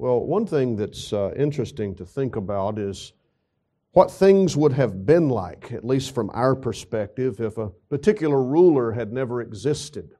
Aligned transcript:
Well, 0.00 0.20
one 0.20 0.46
thing 0.46 0.76
that's 0.76 1.12
uh, 1.12 1.34
interesting 1.36 1.94
to 1.96 2.06
think 2.06 2.36
about 2.36 2.78
is 2.78 3.12
what 3.92 4.10
things 4.10 4.56
would 4.56 4.72
have 4.72 5.04
been 5.04 5.28
like, 5.28 5.72
at 5.72 5.84
least 5.84 6.14
from 6.14 6.30
our 6.32 6.56
perspective, 6.56 7.38
if 7.38 7.58
a 7.58 7.68
particular 7.90 8.42
ruler 8.42 8.92
had 8.92 9.12
never 9.12 9.42
existed. 9.42 10.14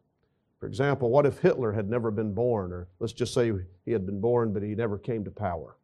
For 0.58 0.66
example, 0.66 1.08
what 1.08 1.24
if 1.24 1.38
Hitler 1.38 1.72
had 1.72 1.88
never 1.88 2.11
been 2.11 2.35
born? 2.35 2.74
Or 2.74 2.88
let's 2.98 3.14
just 3.14 3.32
say 3.32 3.53
he 3.87 3.90
had 3.90 4.04
been 4.04 4.21
born, 4.21 4.53
but 4.53 4.62
he 4.62 4.74
never 4.74 4.98
came 4.98 5.24
to 5.24 5.30
power. 5.30 5.79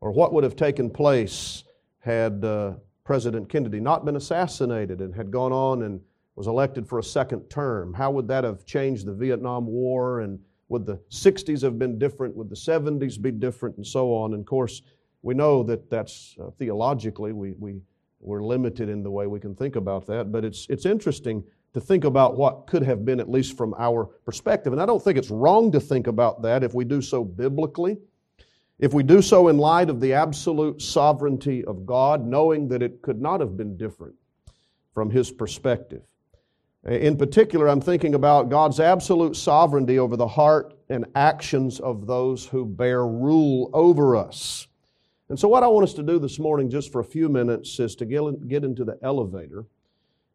Or 0.00 0.10
what 0.10 0.32
would 0.32 0.42
have 0.42 0.56
taken 0.56 0.90
place 0.90 1.62
had 2.00 2.44
uh, 2.44 2.72
President 3.04 3.48
Kennedy 3.48 3.78
not 3.78 4.04
been 4.04 4.16
assassinated 4.16 5.00
and 5.00 5.14
had 5.14 5.30
gone 5.30 5.52
on 5.52 5.82
and 5.82 6.00
was 6.34 6.48
elected 6.48 6.88
for 6.88 6.98
a 6.98 7.04
second 7.04 7.42
term? 7.48 7.94
How 7.94 8.10
would 8.10 8.26
that 8.26 8.42
have 8.42 8.66
changed 8.66 9.06
the 9.06 9.14
Vietnam 9.14 9.68
War? 9.68 10.22
And 10.22 10.40
would 10.72 10.86
the 10.86 10.98
60s 11.10 11.60
have 11.60 11.78
been 11.78 11.98
different? 11.98 12.34
Would 12.34 12.48
the 12.48 12.56
70s 12.56 13.20
be 13.20 13.30
different? 13.30 13.76
And 13.76 13.86
so 13.86 14.14
on. 14.14 14.32
And 14.32 14.40
of 14.40 14.46
course, 14.46 14.80
we 15.20 15.34
know 15.34 15.62
that 15.64 15.90
that's 15.90 16.34
uh, 16.40 16.50
theologically, 16.58 17.34
we, 17.34 17.52
we, 17.58 17.82
we're 18.20 18.42
limited 18.42 18.88
in 18.88 19.02
the 19.02 19.10
way 19.10 19.26
we 19.26 19.38
can 19.38 19.54
think 19.54 19.76
about 19.76 20.06
that. 20.06 20.32
But 20.32 20.46
it's, 20.46 20.66
it's 20.70 20.86
interesting 20.86 21.44
to 21.74 21.80
think 21.80 22.04
about 22.04 22.38
what 22.38 22.66
could 22.66 22.82
have 22.84 23.04
been, 23.04 23.20
at 23.20 23.30
least 23.30 23.54
from 23.54 23.74
our 23.78 24.06
perspective. 24.24 24.72
And 24.72 24.80
I 24.80 24.86
don't 24.86 25.02
think 25.02 25.18
it's 25.18 25.30
wrong 25.30 25.70
to 25.72 25.78
think 25.78 26.06
about 26.06 26.40
that 26.40 26.64
if 26.64 26.72
we 26.72 26.86
do 26.86 27.02
so 27.02 27.22
biblically. 27.22 27.98
If 28.78 28.94
we 28.94 29.02
do 29.02 29.20
so 29.20 29.48
in 29.48 29.58
light 29.58 29.90
of 29.90 30.00
the 30.00 30.14
absolute 30.14 30.80
sovereignty 30.80 31.66
of 31.66 31.84
God, 31.84 32.26
knowing 32.26 32.66
that 32.68 32.82
it 32.82 33.02
could 33.02 33.20
not 33.20 33.40
have 33.40 33.58
been 33.58 33.76
different 33.76 34.14
from 34.94 35.10
His 35.10 35.30
perspective. 35.30 36.02
In 36.84 37.16
particular, 37.16 37.68
I'm 37.68 37.80
thinking 37.80 38.16
about 38.16 38.48
God's 38.48 38.80
absolute 38.80 39.36
sovereignty 39.36 40.00
over 40.00 40.16
the 40.16 40.26
heart 40.26 40.74
and 40.88 41.06
actions 41.14 41.78
of 41.78 42.08
those 42.08 42.44
who 42.44 42.66
bear 42.66 43.06
rule 43.06 43.70
over 43.72 44.16
us. 44.16 44.66
And 45.28 45.38
so, 45.38 45.46
what 45.46 45.62
I 45.62 45.68
want 45.68 45.84
us 45.84 45.94
to 45.94 46.02
do 46.02 46.18
this 46.18 46.40
morning, 46.40 46.68
just 46.68 46.90
for 46.90 47.00
a 47.00 47.04
few 47.04 47.28
minutes, 47.28 47.78
is 47.78 47.94
to 47.96 48.04
get 48.04 48.64
into 48.64 48.84
the 48.84 48.98
elevator 49.00 49.64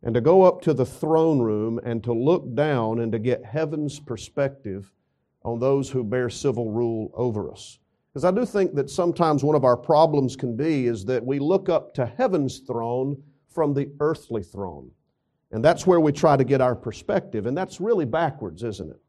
and 0.04 0.14
to 0.16 0.22
go 0.22 0.44
up 0.44 0.62
to 0.62 0.74
the 0.74 0.86
throne 0.86 1.40
room 1.40 1.82
and 1.84 2.02
to 2.06 2.14
look 2.14 2.56
down 2.56 3.00
and 3.02 3.12
to 3.12 3.20
get 3.20 3.44
heaven's 3.44 4.00
perspective 4.00 4.94
on 5.44 5.60
those 5.60 5.90
who 5.90 6.04
bear 6.04 6.30
civil 6.30 6.72
rule 6.72 7.12
over 7.14 7.52
us. 7.52 7.78
Because 8.14 8.24
I 8.24 8.32
do 8.32 8.46
think 8.46 8.74
that 8.76 8.90
sometimes 8.90 9.44
one 9.44 9.56
of 9.56 9.66
our 9.66 9.78
problems 9.78 10.38
can 10.38 10.56
be 10.56 10.88
is 10.88 11.04
that 11.06 11.26
we 11.26 11.40
look 11.40 11.68
up 11.68 11.94
to 11.96 12.06
heaven's 12.06 12.60
throne 12.60 13.22
from 13.50 13.74
the 13.74 13.92
earthly 14.00 14.44
throne. 14.44 14.92
And 15.52 15.64
that's 15.64 15.88
where 15.88 16.00
we 16.00 16.12
try 16.12 16.36
to 16.36 16.44
get 16.44 16.62
our 16.62 16.76
perspective. 16.76 17.46
And 17.46 17.58
that's 17.58 17.80
really 17.80 18.06
backwards, 18.06 18.64
isn't 18.64 18.90
it? 18.90 19.00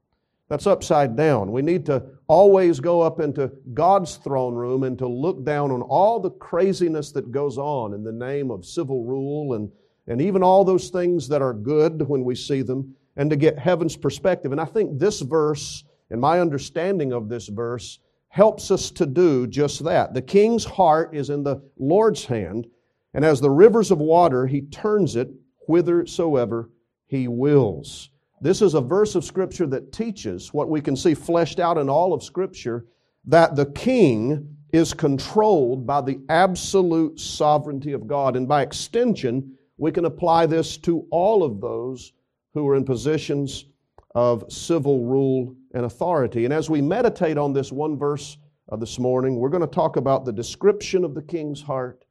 That's 0.48 0.66
upside 0.66 1.14
down. 1.14 1.52
We 1.52 1.60
need 1.60 1.84
to 1.86 2.02
always 2.26 2.80
go 2.80 3.02
up 3.02 3.20
into 3.20 3.52
God's 3.74 4.16
throne 4.16 4.54
room 4.54 4.84
and 4.84 4.96
to 4.98 5.06
look 5.06 5.44
down 5.44 5.70
on 5.70 5.82
all 5.82 6.20
the 6.20 6.30
craziness 6.30 7.12
that 7.12 7.30
goes 7.30 7.58
on 7.58 7.92
in 7.92 8.02
the 8.02 8.12
name 8.12 8.50
of 8.50 8.64
civil 8.64 9.04
rule 9.04 9.54
and, 9.54 9.70
and 10.06 10.22
even 10.22 10.42
all 10.42 10.64
those 10.64 10.88
things 10.88 11.28
that 11.28 11.42
are 11.42 11.52
good 11.52 12.08
when 12.08 12.24
we 12.24 12.34
see 12.34 12.62
them, 12.62 12.94
and 13.16 13.28
to 13.28 13.36
get 13.36 13.58
heaven's 13.58 13.96
perspective. 13.96 14.52
And 14.52 14.60
I 14.60 14.64
think 14.64 14.98
this 14.98 15.20
verse, 15.20 15.84
and 16.08 16.20
my 16.20 16.40
understanding 16.40 17.12
of 17.12 17.28
this 17.28 17.48
verse, 17.48 17.98
helps 18.28 18.70
us 18.70 18.90
to 18.92 19.04
do 19.04 19.46
just 19.46 19.84
that. 19.84 20.14
The 20.14 20.22
king's 20.22 20.64
heart 20.64 21.14
is 21.14 21.28
in 21.28 21.42
the 21.42 21.60
Lord's 21.78 22.24
hand, 22.24 22.68
and 23.12 23.24
as 23.24 23.40
the 23.40 23.50
rivers 23.50 23.90
of 23.90 23.98
water, 23.98 24.46
he 24.46 24.62
turns 24.62 25.16
it 25.16 25.28
whithersoever 25.68 26.70
he 27.06 27.28
wills. 27.28 28.10
This 28.40 28.62
is 28.62 28.74
a 28.74 28.80
verse 28.80 29.14
of 29.14 29.24
Scripture 29.24 29.66
that 29.66 29.92
teaches 29.92 30.52
what 30.54 30.68
we 30.68 30.80
can 30.80 30.96
see 30.96 31.14
fleshed 31.14 31.60
out 31.60 31.78
in 31.78 31.88
all 31.88 32.12
of 32.12 32.22
Scripture 32.22 32.86
that 33.24 33.56
the 33.56 33.66
king 33.66 34.56
is 34.72 34.94
controlled 34.94 35.86
by 35.86 36.00
the 36.00 36.20
absolute 36.28 37.18
sovereignty 37.18 37.92
of 37.92 38.06
God. 38.06 38.36
And 38.36 38.46
by 38.46 38.62
extension, 38.62 39.56
we 39.76 39.90
can 39.90 40.04
apply 40.04 40.46
this 40.46 40.76
to 40.78 41.06
all 41.10 41.42
of 41.42 41.60
those 41.60 42.12
who 42.54 42.68
are 42.68 42.76
in 42.76 42.84
positions 42.84 43.66
of 44.14 44.44
civil 44.52 45.04
rule 45.04 45.54
and 45.74 45.84
authority. 45.84 46.44
And 46.44 46.54
as 46.54 46.70
we 46.70 46.80
meditate 46.80 47.38
on 47.38 47.52
this 47.52 47.72
one 47.72 47.96
verse 47.96 48.38
uh, 48.70 48.76
this 48.76 48.98
morning, 48.98 49.36
we're 49.36 49.48
going 49.48 49.62
to 49.62 49.66
talk 49.66 49.96
about 49.96 50.24
the 50.24 50.32
description 50.32 51.04
of 51.04 51.14
the 51.14 51.22
king's 51.22 51.62
heart 51.62 52.04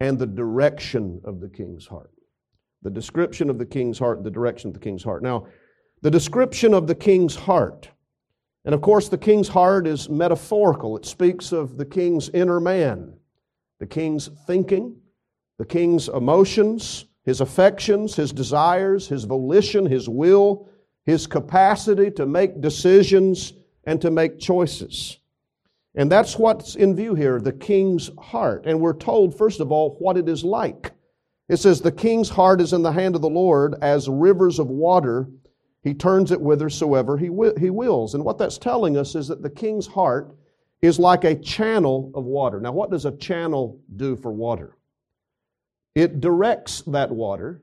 and 0.00 0.18
the 0.18 0.26
direction 0.26 1.20
of 1.24 1.40
the 1.40 1.48
king's 1.48 1.86
heart. 1.86 2.12
The 2.82 2.90
description 2.90 3.50
of 3.50 3.58
the 3.58 3.66
king's 3.66 3.98
heart, 3.98 4.22
the 4.22 4.30
direction 4.30 4.68
of 4.68 4.74
the 4.74 4.80
king's 4.80 5.02
heart. 5.02 5.22
Now, 5.22 5.46
the 6.02 6.10
description 6.10 6.74
of 6.74 6.86
the 6.86 6.94
king's 6.94 7.34
heart. 7.34 7.88
And 8.64 8.74
of 8.74 8.80
course, 8.80 9.08
the 9.08 9.18
king's 9.18 9.48
heart 9.48 9.86
is 9.86 10.08
metaphorical. 10.08 10.96
It 10.96 11.06
speaks 11.06 11.52
of 11.52 11.76
the 11.76 11.84
king's 11.84 12.28
inner 12.30 12.60
man, 12.60 13.14
the 13.80 13.86
king's 13.86 14.28
thinking, 14.46 14.96
the 15.58 15.64
king's 15.64 16.08
emotions, 16.08 17.06
his 17.24 17.40
affections, 17.40 18.14
his 18.14 18.32
desires, 18.32 19.08
his 19.08 19.24
volition, 19.24 19.84
his 19.84 20.08
will, 20.08 20.68
his 21.04 21.26
capacity 21.26 22.10
to 22.12 22.26
make 22.26 22.60
decisions 22.60 23.54
and 23.84 24.00
to 24.00 24.10
make 24.10 24.38
choices. 24.38 25.18
And 25.94 26.12
that's 26.12 26.38
what's 26.38 26.76
in 26.76 26.94
view 26.94 27.14
here 27.14 27.40
the 27.40 27.52
king's 27.52 28.10
heart. 28.18 28.66
And 28.66 28.80
we're 28.80 28.92
told, 28.92 29.36
first 29.36 29.60
of 29.60 29.72
all, 29.72 29.96
what 29.98 30.16
it 30.16 30.28
is 30.28 30.44
like. 30.44 30.92
It 31.48 31.56
says, 31.56 31.80
The 31.80 31.92
king's 31.92 32.28
heart 32.28 32.60
is 32.60 32.72
in 32.72 32.82
the 32.82 32.92
hand 32.92 33.14
of 33.14 33.22
the 33.22 33.30
Lord 33.30 33.74
as 33.80 34.08
rivers 34.08 34.58
of 34.58 34.68
water. 34.68 35.28
He 35.82 35.94
turns 35.94 36.32
it 36.32 36.40
whithersoever 36.40 37.16
he, 37.16 37.30
he 37.58 37.70
wills. 37.70 38.14
And 38.14 38.24
what 38.24 38.38
that's 38.38 38.58
telling 38.58 38.96
us 38.96 39.14
is 39.14 39.28
that 39.28 39.42
the 39.42 39.50
king's 39.50 39.86
heart 39.86 40.34
is 40.82 40.98
like 40.98 41.24
a 41.24 41.34
channel 41.34 42.10
of 42.14 42.24
water. 42.24 42.60
Now, 42.60 42.72
what 42.72 42.90
does 42.90 43.04
a 43.04 43.16
channel 43.16 43.80
do 43.96 44.16
for 44.16 44.32
water? 44.32 44.76
It 45.94 46.20
directs 46.20 46.82
that 46.82 47.10
water 47.10 47.62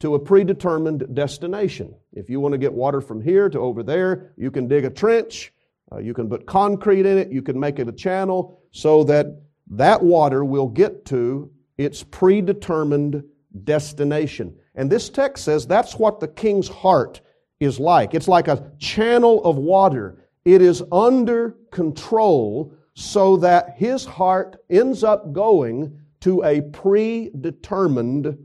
to 0.00 0.14
a 0.14 0.18
predetermined 0.18 1.14
destination. 1.14 1.94
If 2.12 2.30
you 2.30 2.38
want 2.38 2.52
to 2.52 2.58
get 2.58 2.72
water 2.72 3.00
from 3.00 3.20
here 3.20 3.48
to 3.48 3.58
over 3.58 3.82
there, 3.82 4.32
you 4.36 4.50
can 4.50 4.68
dig 4.68 4.84
a 4.84 4.90
trench, 4.90 5.52
uh, 5.90 5.98
you 5.98 6.14
can 6.14 6.28
put 6.28 6.46
concrete 6.46 7.06
in 7.06 7.18
it, 7.18 7.32
you 7.32 7.42
can 7.42 7.58
make 7.58 7.80
it 7.80 7.88
a 7.88 7.92
channel 7.92 8.60
so 8.70 9.02
that 9.04 9.26
that 9.70 10.02
water 10.02 10.44
will 10.44 10.68
get 10.68 11.04
to 11.06 11.50
its 11.78 12.02
predetermined 12.02 13.22
destination. 13.64 14.54
And 14.74 14.90
this 14.90 15.08
text 15.08 15.44
says 15.44 15.66
that's 15.66 15.94
what 15.94 16.20
the 16.20 16.28
king's 16.28 16.68
heart 16.68 17.20
is 17.60 17.80
like. 17.80 18.14
It's 18.14 18.28
like 18.28 18.48
a 18.48 18.70
channel 18.78 19.42
of 19.44 19.56
water. 19.56 20.28
It 20.44 20.60
is 20.62 20.82
under 20.92 21.56
control 21.70 22.74
so 22.94 23.36
that 23.38 23.74
his 23.76 24.04
heart 24.04 24.56
ends 24.70 25.04
up 25.04 25.32
going 25.32 25.98
to 26.20 26.42
a 26.44 26.60
predetermined 26.60 28.36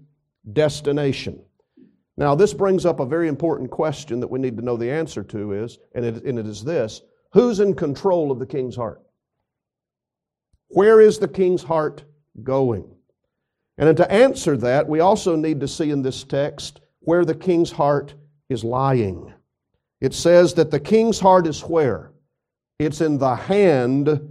destination. 0.51 1.43
Now, 2.17 2.35
this 2.35 2.53
brings 2.53 2.85
up 2.85 2.99
a 2.99 3.05
very 3.05 3.27
important 3.27 3.71
question 3.71 4.19
that 4.19 4.27
we 4.27 4.39
need 4.39 4.55
to 4.57 4.63
know 4.63 4.77
the 4.77 4.91
answer 4.91 5.23
to 5.23 5.53
is, 5.53 5.79
and 5.95 6.05
it, 6.05 6.23
and 6.23 6.37
it 6.37 6.45
is 6.45 6.63
this 6.63 7.01
who's 7.31 7.59
in 7.59 7.73
control 7.73 8.31
of 8.31 8.37
the 8.37 8.45
king's 8.45 8.75
heart? 8.75 9.01
Where 10.67 11.01
is 11.01 11.17
the 11.17 11.27
king's 11.27 11.63
heart 11.63 12.03
going? 12.43 12.85
And 13.89 13.97
to 13.97 14.09
answer 14.09 14.55
that, 14.55 14.87
we 14.87 15.01
also 15.01 15.35
need 15.35 15.59
to 15.59 15.67
see 15.67 15.91
in 15.91 16.01
this 16.01 16.23
text 16.23 16.79
where 16.99 17.25
the 17.25 17.35
king's 17.35 17.69
heart 17.69 18.13
is 18.47 18.63
lying. 18.63 19.33
It 19.99 20.13
says 20.13 20.53
that 20.53 20.71
the 20.71 20.79
king's 20.79 21.19
heart 21.19 21.45
is 21.47 21.59
where? 21.61 22.13
It's 22.79 23.01
in 23.01 23.17
the 23.17 23.35
hand 23.35 24.21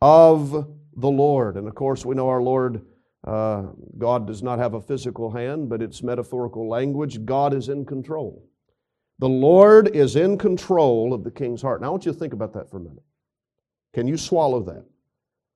of 0.00 0.68
the 0.96 1.08
Lord. 1.10 1.56
And 1.56 1.66
of 1.66 1.74
course, 1.74 2.06
we 2.06 2.14
know 2.14 2.28
our 2.28 2.40
Lord, 2.40 2.84
uh, 3.26 3.62
God 3.98 4.28
does 4.28 4.44
not 4.44 4.60
have 4.60 4.74
a 4.74 4.80
physical 4.80 5.28
hand, 5.28 5.68
but 5.68 5.82
it's 5.82 6.04
metaphorical 6.04 6.68
language. 6.68 7.24
God 7.24 7.52
is 7.52 7.68
in 7.68 7.84
control. 7.84 8.48
The 9.18 9.28
Lord 9.28 9.88
is 9.88 10.14
in 10.14 10.38
control 10.38 11.12
of 11.12 11.24
the 11.24 11.32
king's 11.32 11.62
heart. 11.62 11.80
Now, 11.80 11.88
I 11.88 11.90
want 11.90 12.06
you 12.06 12.12
to 12.12 12.18
think 12.18 12.32
about 12.32 12.52
that 12.52 12.70
for 12.70 12.76
a 12.76 12.80
minute. 12.80 13.02
Can 13.92 14.06
you 14.06 14.16
swallow 14.16 14.62
that? 14.62 14.84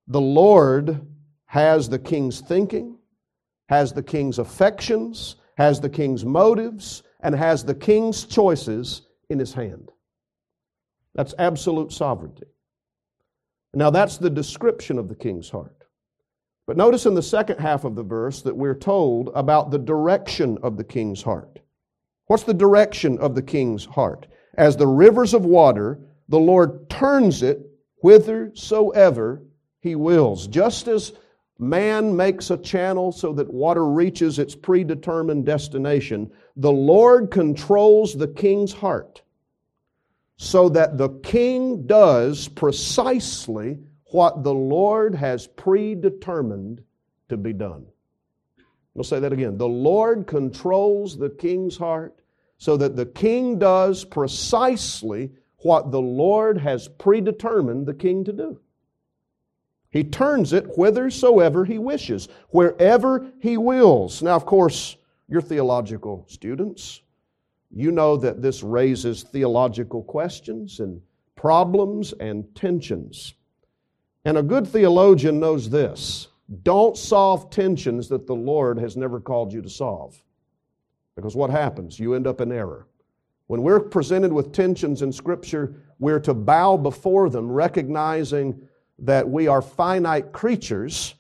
The 0.08 0.20
Lord 0.20 1.06
has 1.46 1.88
the 1.88 2.00
king's 2.00 2.40
thinking, 2.40 2.98
has 3.68 3.92
the 3.92 4.02
king's 4.02 4.38
affections, 4.38 5.36
has 5.56 5.80
the 5.80 5.88
king's 5.88 6.24
motives, 6.24 7.02
and 7.20 7.34
has 7.34 7.64
the 7.64 7.74
king's 7.74 8.24
choices 8.24 9.02
in 9.30 9.38
his 9.38 9.54
hand. 9.54 9.90
That's 11.14 11.34
absolute 11.38 11.92
sovereignty. 11.92 12.46
Now, 13.72 13.90
that's 13.90 14.18
the 14.18 14.30
description 14.30 14.98
of 14.98 15.08
the 15.08 15.14
king's 15.14 15.50
heart. 15.50 15.84
But 16.66 16.76
notice 16.76 17.06
in 17.06 17.14
the 17.14 17.22
second 17.22 17.58
half 17.58 17.84
of 17.84 17.94
the 17.94 18.02
verse 18.02 18.42
that 18.42 18.56
we're 18.56 18.74
told 18.74 19.30
about 19.34 19.70
the 19.70 19.78
direction 19.78 20.58
of 20.62 20.76
the 20.76 20.84
king's 20.84 21.22
heart. 21.22 21.58
What's 22.26 22.44
the 22.44 22.54
direction 22.54 23.18
of 23.18 23.34
the 23.34 23.42
king's 23.42 23.84
heart? 23.84 24.26
As 24.54 24.76
the 24.76 24.86
rivers 24.86 25.34
of 25.34 25.44
water, 25.44 25.98
the 26.28 26.38
Lord 26.38 26.88
turns 26.88 27.42
it 27.42 27.66
whithersoever 28.02 29.42
he 29.80 29.94
wills. 29.94 30.46
Just 30.46 30.88
as 30.88 31.12
Man 31.58 32.16
makes 32.16 32.50
a 32.50 32.56
channel 32.56 33.12
so 33.12 33.32
that 33.34 33.52
water 33.52 33.86
reaches 33.86 34.38
its 34.38 34.54
predetermined 34.54 35.46
destination. 35.46 36.30
The 36.56 36.72
Lord 36.72 37.30
controls 37.30 38.14
the 38.14 38.28
king's 38.28 38.72
heart 38.72 39.22
so 40.36 40.68
that 40.70 40.98
the 40.98 41.10
king 41.20 41.86
does 41.86 42.48
precisely 42.48 43.78
what 44.06 44.42
the 44.42 44.54
Lord 44.54 45.14
has 45.14 45.46
predetermined 45.46 46.82
to 47.28 47.36
be 47.36 47.52
done. 47.52 47.86
We'll 48.94 49.04
say 49.04 49.20
that 49.20 49.32
again. 49.32 49.56
The 49.56 49.68
Lord 49.68 50.26
controls 50.26 51.16
the 51.16 51.30
king's 51.30 51.76
heart 51.76 52.20
so 52.58 52.76
that 52.76 52.96
the 52.96 53.06
king 53.06 53.58
does 53.58 54.04
precisely 54.04 55.30
what 55.58 55.90
the 55.90 56.00
Lord 56.00 56.58
has 56.58 56.88
predetermined 56.88 57.86
the 57.86 57.94
king 57.94 58.24
to 58.24 58.32
do. 58.32 58.60
He 59.94 60.02
turns 60.02 60.52
it 60.52 60.64
whithersoever 60.74 61.64
he 61.64 61.78
wishes, 61.78 62.28
wherever 62.48 63.30
he 63.38 63.56
wills. 63.56 64.24
Now, 64.24 64.34
of 64.34 64.44
course, 64.44 64.96
you're 65.28 65.40
theological 65.40 66.26
students. 66.28 67.00
You 67.70 67.92
know 67.92 68.16
that 68.16 68.42
this 68.42 68.64
raises 68.64 69.22
theological 69.22 70.02
questions 70.02 70.80
and 70.80 71.00
problems 71.36 72.12
and 72.14 72.52
tensions. 72.56 73.34
And 74.24 74.36
a 74.36 74.42
good 74.42 74.66
theologian 74.66 75.38
knows 75.38 75.70
this 75.70 76.26
don't 76.64 76.96
solve 76.96 77.50
tensions 77.50 78.08
that 78.08 78.26
the 78.26 78.34
Lord 78.34 78.80
has 78.80 78.96
never 78.96 79.20
called 79.20 79.52
you 79.52 79.62
to 79.62 79.70
solve. 79.70 80.20
Because 81.14 81.36
what 81.36 81.50
happens? 81.50 82.00
You 82.00 82.14
end 82.14 82.26
up 82.26 82.40
in 82.40 82.50
error. 82.50 82.88
When 83.46 83.62
we're 83.62 83.78
presented 83.78 84.32
with 84.32 84.50
tensions 84.50 85.02
in 85.02 85.12
Scripture, 85.12 85.76
we're 86.00 86.18
to 86.18 86.34
bow 86.34 86.78
before 86.78 87.30
them, 87.30 87.48
recognizing 87.48 88.60
that 89.00 89.28
we 89.28 89.48
are 89.48 89.62
finite 89.62 90.32
creatures 90.32 91.14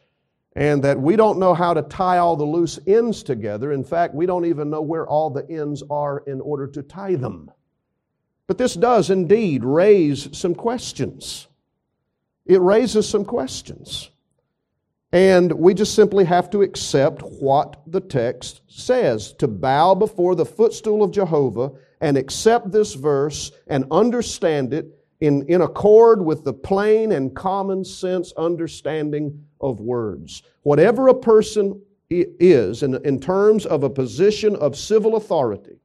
and 0.56 0.84
that 0.84 1.00
we 1.00 1.16
don't 1.16 1.38
know 1.38 1.54
how 1.54 1.74
to 1.74 1.82
tie 1.82 2.18
all 2.18 2.36
the 2.36 2.44
loose 2.44 2.78
ends 2.86 3.22
together. 3.22 3.72
In 3.72 3.82
fact, 3.82 4.14
we 4.14 4.26
don't 4.26 4.44
even 4.44 4.70
know 4.70 4.82
where 4.82 5.06
all 5.06 5.30
the 5.30 5.48
ends 5.50 5.82
are 5.90 6.22
in 6.26 6.40
order 6.40 6.66
to 6.68 6.82
tie 6.82 7.16
them. 7.16 7.50
But 8.46 8.58
this 8.58 8.74
does 8.74 9.10
indeed 9.10 9.64
raise 9.64 10.36
some 10.36 10.54
questions. 10.54 11.48
It 12.46 12.60
raises 12.60 13.08
some 13.08 13.24
questions. 13.24 14.10
And 15.12 15.52
we 15.52 15.74
just 15.74 15.94
simply 15.94 16.24
have 16.24 16.50
to 16.50 16.62
accept 16.62 17.22
what 17.22 17.80
the 17.86 18.00
text 18.00 18.62
says 18.66 19.32
to 19.34 19.48
bow 19.48 19.94
before 19.94 20.34
the 20.34 20.44
footstool 20.44 21.02
of 21.02 21.12
Jehovah 21.12 21.72
and 22.00 22.16
accept 22.16 22.70
this 22.70 22.94
verse 22.94 23.52
and 23.68 23.86
understand 23.90 24.74
it 24.74 25.03
in, 25.24 25.42
in 25.48 25.62
accord 25.62 26.22
with 26.22 26.44
the 26.44 26.52
plain 26.52 27.12
and 27.12 27.34
common 27.34 27.82
sense 27.82 28.32
understanding 28.36 29.42
of 29.60 29.80
words. 29.80 30.42
Whatever 30.62 31.08
a 31.08 31.14
person 31.14 31.80
is 32.10 32.82
in, 32.82 32.94
in 33.06 33.18
terms 33.18 33.64
of 33.64 33.84
a 33.84 33.90
position 33.90 34.54
of 34.56 34.76
civil 34.76 35.16
authority, 35.16 35.78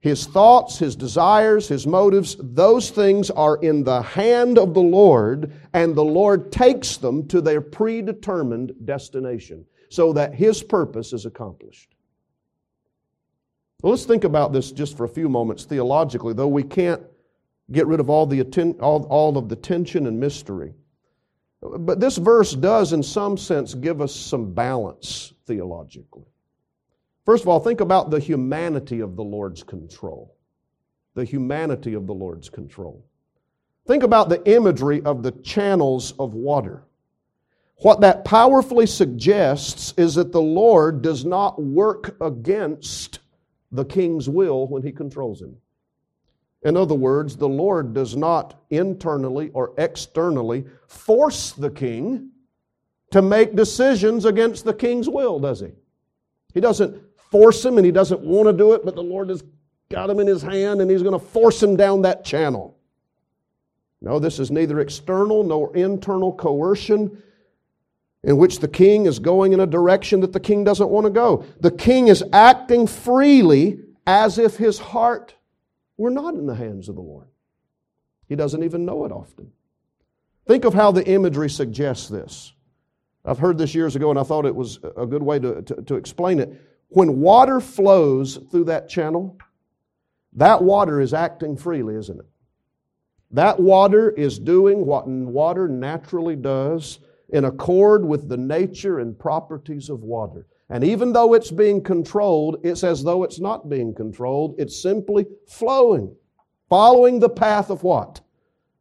his 0.00 0.26
thoughts, 0.26 0.76
his 0.78 0.96
desires, 0.96 1.68
his 1.68 1.86
motives, 1.86 2.36
those 2.40 2.90
things 2.90 3.30
are 3.30 3.58
in 3.58 3.84
the 3.84 4.02
hand 4.02 4.58
of 4.58 4.74
the 4.74 4.82
Lord, 4.82 5.52
and 5.72 5.94
the 5.94 6.04
Lord 6.04 6.50
takes 6.50 6.96
them 6.96 7.28
to 7.28 7.40
their 7.40 7.60
predetermined 7.60 8.72
destination 8.84 9.64
so 9.88 10.12
that 10.12 10.34
his 10.34 10.64
purpose 10.64 11.12
is 11.12 11.26
accomplished. 11.26 11.94
Well, 13.82 13.92
let's 13.92 14.04
think 14.04 14.24
about 14.24 14.52
this 14.52 14.72
just 14.72 14.96
for 14.96 15.04
a 15.04 15.08
few 15.08 15.28
moments 15.28 15.64
theologically, 15.64 16.34
though 16.34 16.48
we 16.48 16.64
can't 16.64 17.02
get 17.70 17.86
rid 17.86 18.00
of 18.00 18.10
all, 18.10 18.26
the 18.26 18.40
atten- 18.40 18.80
all, 18.80 19.04
all 19.04 19.36
of 19.36 19.48
the 19.48 19.56
tension 19.56 20.06
and 20.06 20.18
mystery. 20.18 20.74
But 21.60 22.00
this 22.00 22.16
verse 22.16 22.52
does, 22.52 22.92
in 22.92 23.02
some 23.02 23.36
sense, 23.36 23.74
give 23.74 24.00
us 24.00 24.14
some 24.14 24.52
balance 24.52 25.32
theologically. 25.46 26.26
First 27.24 27.42
of 27.42 27.48
all, 27.48 27.58
think 27.58 27.80
about 27.80 28.10
the 28.10 28.20
humanity 28.20 29.00
of 29.00 29.16
the 29.16 29.24
Lord's 29.24 29.62
control. 29.62 30.36
The 31.14 31.24
humanity 31.24 31.94
of 31.94 32.06
the 32.06 32.14
Lord's 32.14 32.48
control. 32.48 33.04
Think 33.86 34.02
about 34.02 34.28
the 34.28 34.44
imagery 34.48 35.02
of 35.02 35.22
the 35.22 35.32
channels 35.32 36.12
of 36.18 36.34
water. 36.34 36.84
What 37.82 38.00
that 38.00 38.24
powerfully 38.24 38.86
suggests 38.86 39.92
is 39.96 40.14
that 40.14 40.32
the 40.32 40.40
Lord 40.40 41.02
does 41.02 41.24
not 41.24 41.60
work 41.60 42.16
against 42.20 43.20
the 43.72 43.84
king's 43.84 44.28
will 44.28 44.66
when 44.66 44.82
he 44.82 44.92
controls 44.92 45.42
him. 45.42 45.56
In 46.66 46.76
other 46.76 46.96
words, 46.96 47.36
the 47.36 47.48
Lord 47.48 47.94
does 47.94 48.16
not 48.16 48.60
internally 48.70 49.50
or 49.54 49.72
externally 49.78 50.64
force 50.88 51.52
the 51.52 51.70
king 51.70 52.30
to 53.12 53.22
make 53.22 53.54
decisions 53.54 54.24
against 54.24 54.64
the 54.64 54.74
king's 54.74 55.08
will, 55.08 55.38
does 55.38 55.60
he? 55.60 55.68
He 56.54 56.60
doesn't 56.60 57.00
force 57.30 57.64
him 57.64 57.76
and 57.76 57.86
he 57.86 57.92
doesn't 57.92 58.20
want 58.20 58.48
to 58.48 58.52
do 58.52 58.72
it, 58.72 58.84
but 58.84 58.96
the 58.96 59.02
Lord 59.02 59.28
has 59.28 59.44
got 59.90 60.10
him 60.10 60.18
in 60.18 60.26
his 60.26 60.42
hand 60.42 60.80
and 60.80 60.90
he's 60.90 61.04
going 61.04 61.16
to 61.16 61.24
force 61.24 61.62
him 61.62 61.76
down 61.76 62.02
that 62.02 62.24
channel. 62.24 62.76
No, 64.00 64.18
this 64.18 64.40
is 64.40 64.50
neither 64.50 64.80
external 64.80 65.44
nor 65.44 65.74
internal 65.76 66.32
coercion 66.32 67.22
in 68.24 68.38
which 68.38 68.58
the 68.58 68.66
king 68.66 69.06
is 69.06 69.20
going 69.20 69.52
in 69.52 69.60
a 69.60 69.66
direction 69.68 70.18
that 70.18 70.32
the 70.32 70.40
king 70.40 70.64
doesn't 70.64 70.90
want 70.90 71.04
to 71.04 71.10
go. 71.10 71.44
The 71.60 71.70
king 71.70 72.08
is 72.08 72.24
acting 72.32 72.88
freely 72.88 73.84
as 74.04 74.38
if 74.38 74.56
his 74.56 74.80
heart 74.80 75.36
were 75.96 76.10
not 76.10 76.34
in 76.34 76.46
the 76.46 76.54
hands 76.54 76.88
of 76.88 76.94
the 76.94 77.02
Lord. 77.02 77.28
He 78.28 78.36
doesn't 78.36 78.62
even 78.62 78.84
know 78.84 79.04
it 79.04 79.12
often. 79.12 79.52
Think 80.46 80.64
of 80.64 80.74
how 80.74 80.92
the 80.92 81.06
imagery 81.06 81.50
suggests 81.50 82.08
this. 82.08 82.52
I've 83.24 83.38
heard 83.38 83.58
this 83.58 83.74
years 83.74 83.96
ago 83.96 84.10
and 84.10 84.18
I 84.18 84.22
thought 84.22 84.46
it 84.46 84.54
was 84.54 84.78
a 84.96 85.06
good 85.06 85.22
way 85.22 85.38
to, 85.40 85.62
to, 85.62 85.82
to 85.82 85.94
explain 85.96 86.38
it. 86.38 86.60
When 86.88 87.20
water 87.20 87.60
flows 87.60 88.38
through 88.50 88.64
that 88.64 88.88
channel, 88.88 89.36
that 90.34 90.62
water 90.62 91.00
is 91.00 91.12
acting 91.12 91.56
freely, 91.56 91.96
isn't 91.96 92.20
it? 92.20 92.26
That 93.32 93.58
water 93.58 94.10
is 94.10 94.38
doing 94.38 94.86
what 94.86 95.08
water 95.08 95.66
naturally 95.66 96.36
does 96.36 97.00
in 97.30 97.44
accord 97.44 98.04
with 98.04 98.28
the 98.28 98.36
nature 98.36 99.00
and 99.00 99.18
properties 99.18 99.90
of 99.90 100.04
water. 100.04 100.46
And 100.68 100.82
even 100.82 101.12
though 101.12 101.34
it's 101.34 101.50
being 101.50 101.82
controlled, 101.82 102.60
it's 102.64 102.82
as 102.82 103.04
though 103.04 103.22
it's 103.22 103.38
not 103.38 103.68
being 103.68 103.94
controlled. 103.94 104.56
It's 104.58 104.80
simply 104.80 105.26
flowing, 105.46 106.14
following 106.68 107.20
the 107.20 107.28
path 107.28 107.70
of 107.70 107.84
what? 107.84 108.20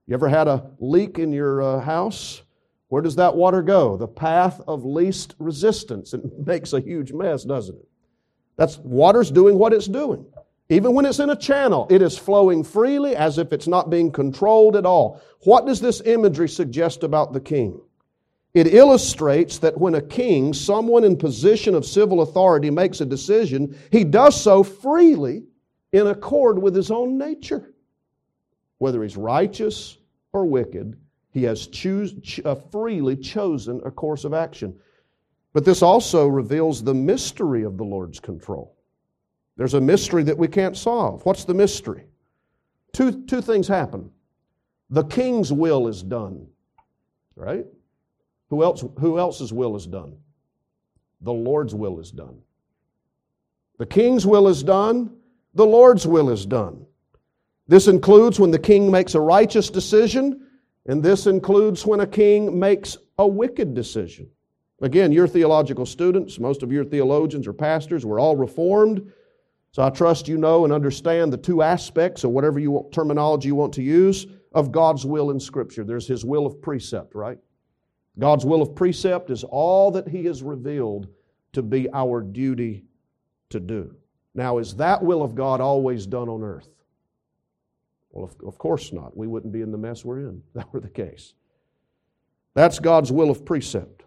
You 0.08 0.16
ever 0.16 0.28
had 0.28 0.48
a 0.48 0.72
leak 0.80 1.20
in 1.20 1.32
your 1.32 1.62
uh, 1.62 1.80
house? 1.80 2.42
Where 2.90 3.02
does 3.02 3.16
that 3.18 3.36
water 3.36 3.62
go? 3.62 3.98
The 3.98 4.08
path 4.08 4.62
of 4.68 4.86
least 4.86 5.36
resistance. 5.38 6.14
It 6.14 6.22
makes 6.46 6.74
a 6.74 6.80
huge 6.80 7.14
mess, 7.14 7.44
doesn't 7.44 7.76
it? 7.76 7.88
That's 8.58 8.78
water's 8.78 9.32
doing 9.32 9.60
what 9.60 9.74
it's 9.74 9.88
doing. 9.88 10.26
Even 10.70 10.94
when 10.96 11.06
it's 11.06 11.20
in 11.20 11.30
a 11.30 11.36
channel, 11.36 11.86
it 11.92 12.02
is 12.02 12.18
flowing 12.18 12.64
freely 12.64 13.16
as 13.16 13.38
if 13.38 13.54
it's 13.54 13.68
not 13.68 13.92
being 13.92 14.12
controlled 14.12 14.76
at 14.76 14.86
all. 14.86 15.22
What 15.44 15.68
does 15.68 15.80
this 15.80 16.02
imagery 16.02 16.50
suggest 16.50 17.04
about 17.04 17.34
the 17.34 17.40
king? 17.40 17.80
It 18.56 18.74
illustrates 18.74 19.58
that 19.60 19.78
when 19.78 19.96
a 19.96 20.02
king, 20.02 20.54
someone 20.54 21.04
in 21.04 21.18
position 21.18 21.76
of 21.76 21.86
civil 21.86 22.22
authority, 22.22 22.70
makes 22.70 23.02
a 23.02 23.06
decision, 23.06 23.78
he 23.92 24.06
does 24.06 24.42
so 24.42 24.64
freely 24.64 25.44
in 25.92 26.08
accord 26.08 26.58
with 26.58 26.74
his 26.74 26.90
own 26.90 27.18
nature. 27.18 27.74
Whether 28.78 29.04
he's 29.04 29.18
righteous 29.18 29.98
or 30.32 30.46
wicked, 30.46 30.98
he 31.32 31.44
has 31.44 31.68
uh, 32.46 32.56
freely 32.72 33.18
chosen 33.18 33.82
a 33.84 33.92
course 33.92 34.24
of 34.24 34.34
action. 34.34 34.74
But 35.52 35.66
this 35.66 35.82
also 35.82 36.26
reveals 36.26 36.82
the 36.82 36.94
mystery 36.94 37.64
of 37.64 37.78
the 37.78 37.84
Lord's 37.84 38.22
control. 38.22 38.78
There's 39.58 39.74
a 39.74 39.82
mystery 39.82 40.24
that 40.24 40.38
we 40.38 40.48
can't 40.48 40.78
solve. 40.78 41.26
What's 41.26 41.44
the 41.44 41.54
mystery? 41.54 42.06
Two, 42.94 43.26
two 43.26 43.42
things 43.42 43.68
happen. 43.68 44.12
The 44.90 45.04
king's 45.04 45.52
will 45.52 45.90
is 45.90 46.02
done, 46.02 46.48
right? 47.36 47.66
Who, 48.50 48.64
else, 48.64 48.84
who 49.00 49.18
else's 49.18 49.52
will 49.52 49.76
is 49.76 49.88
done? 49.88 50.18
The 51.22 51.34
Lord's 51.34 51.74
will 51.74 52.00
is 52.00 52.12
done. 52.12 52.38
The 53.78 53.86
king's 53.86 54.26
will 54.26 54.48
is 54.48 54.64
done, 54.64 55.18
the 55.54 55.66
Lord's 55.66 56.06
will 56.08 56.30
is 56.30 56.46
done. 56.46 56.86
This 57.68 57.88
includes 57.88 58.40
when 58.40 58.52
the 58.52 58.60
king 58.60 58.92
makes 58.92 59.16
a 59.16 59.20
righteous 59.20 59.70
decision, 59.70 60.48
and 60.86 61.02
this 61.02 61.26
includes 61.26 61.86
when 61.86 62.02
a 62.02 62.08
king 62.08 62.60
makes 62.60 62.98
a 63.18 63.28
wicked 63.28 63.74
decision. 63.74 64.30
Again, 64.82 65.12
you're 65.12 65.28
theological 65.28 65.86
students. 65.86 66.40
Most 66.40 66.62
of 66.62 66.72
your 66.72 66.84
theologians 66.84 67.48
are 67.48 67.54
pastors. 67.54 68.06
We're 68.06 68.20
all 68.20 68.36
reformed. 68.36 69.12
So 69.72 69.84
I 69.84 69.90
trust 69.90 70.28
you 70.28 70.38
know 70.38 70.64
and 70.64 70.72
understand 70.72 71.34
the 71.34 71.38
two 71.38 71.62
aspects 71.62 72.24
of 72.24 72.32
whatever 72.32 72.60
you 72.60 72.72
want, 72.72 72.92
terminology 72.92 73.48
you 73.48 73.56
want 73.56 73.74
to 73.74 73.82
use 73.82 74.28
of 74.54 74.72
God's 74.72 75.06
will 75.06 75.32
in 75.32 75.40
Scripture. 75.40 75.84
There's 75.84 76.08
His 76.08 76.24
will 76.24 76.46
of 76.46 76.62
precept, 76.62 77.16
right? 77.16 77.38
God's 78.18 78.46
will 78.46 78.62
of 78.62 78.76
precept 78.76 79.30
is 79.30 79.44
all 79.44 79.92
that 79.92 80.08
He 80.08 80.26
has 80.26 80.42
revealed 80.42 81.08
to 81.54 81.62
be 81.62 81.90
our 81.94 82.22
duty 82.22 82.86
to 83.50 83.60
do. 83.60 83.96
Now, 84.34 84.58
is 84.58 84.76
that 84.76 85.04
will 85.04 85.24
of 85.24 85.36
God 85.36 85.62
always 85.62 86.06
done 86.06 86.30
on 86.30 86.44
earth? 86.44 86.70
Well, 88.12 88.26
of, 88.26 88.36
of 88.46 88.58
course 88.58 88.94
not. 88.94 89.16
We 89.16 89.28
wouldn't 89.28 89.54
be 89.54 89.62
in 89.62 89.72
the 89.72 89.78
mess 89.78 90.06
we're 90.06 90.20
in 90.20 90.42
if 90.48 90.54
that 90.54 90.74
were 90.74 90.80
the 90.80 90.90
case. 90.90 91.34
That's 92.54 92.80
God's 92.80 93.12
will 93.12 93.30
of 93.30 93.46
precept. 93.46 94.04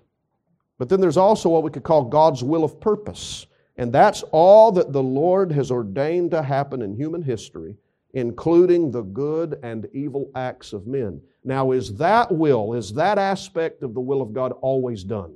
But 0.79 0.89
then 0.89 1.01
there's 1.01 1.17
also 1.17 1.51
what 1.51 1.63
we 1.63 1.71
could 1.71 1.83
call 1.83 2.05
God's 2.05 2.43
will 2.43 2.65
of 2.65 2.81
purpose. 2.81 3.47
And 3.77 3.93
that's 3.93 4.23
all 4.33 4.73
that 4.73 4.93
the 4.93 5.03
Lord 5.03 5.53
has 5.53 5.71
ordained 5.71 6.31
to 6.33 6.43
happen 6.43 6.83
in 6.83 6.95
human 6.95 7.23
history 7.23 7.77
including 8.15 8.91
the 8.91 9.03
good 9.03 9.59
and 9.63 9.89
evil 9.93 10.31
acts 10.35 10.73
of 10.73 10.87
men. 10.87 11.21
Now, 11.45 11.73
is 11.73 11.95
that 11.97 12.31
will, 12.33 12.75
is 12.75 12.93
that 12.95 13.19
aspect 13.19 13.83
of 13.83 13.95
the 13.95 14.01
will 14.01 14.23
of 14.23 14.33
God 14.33 14.53
always 14.61 15.05
done? 15.05 15.35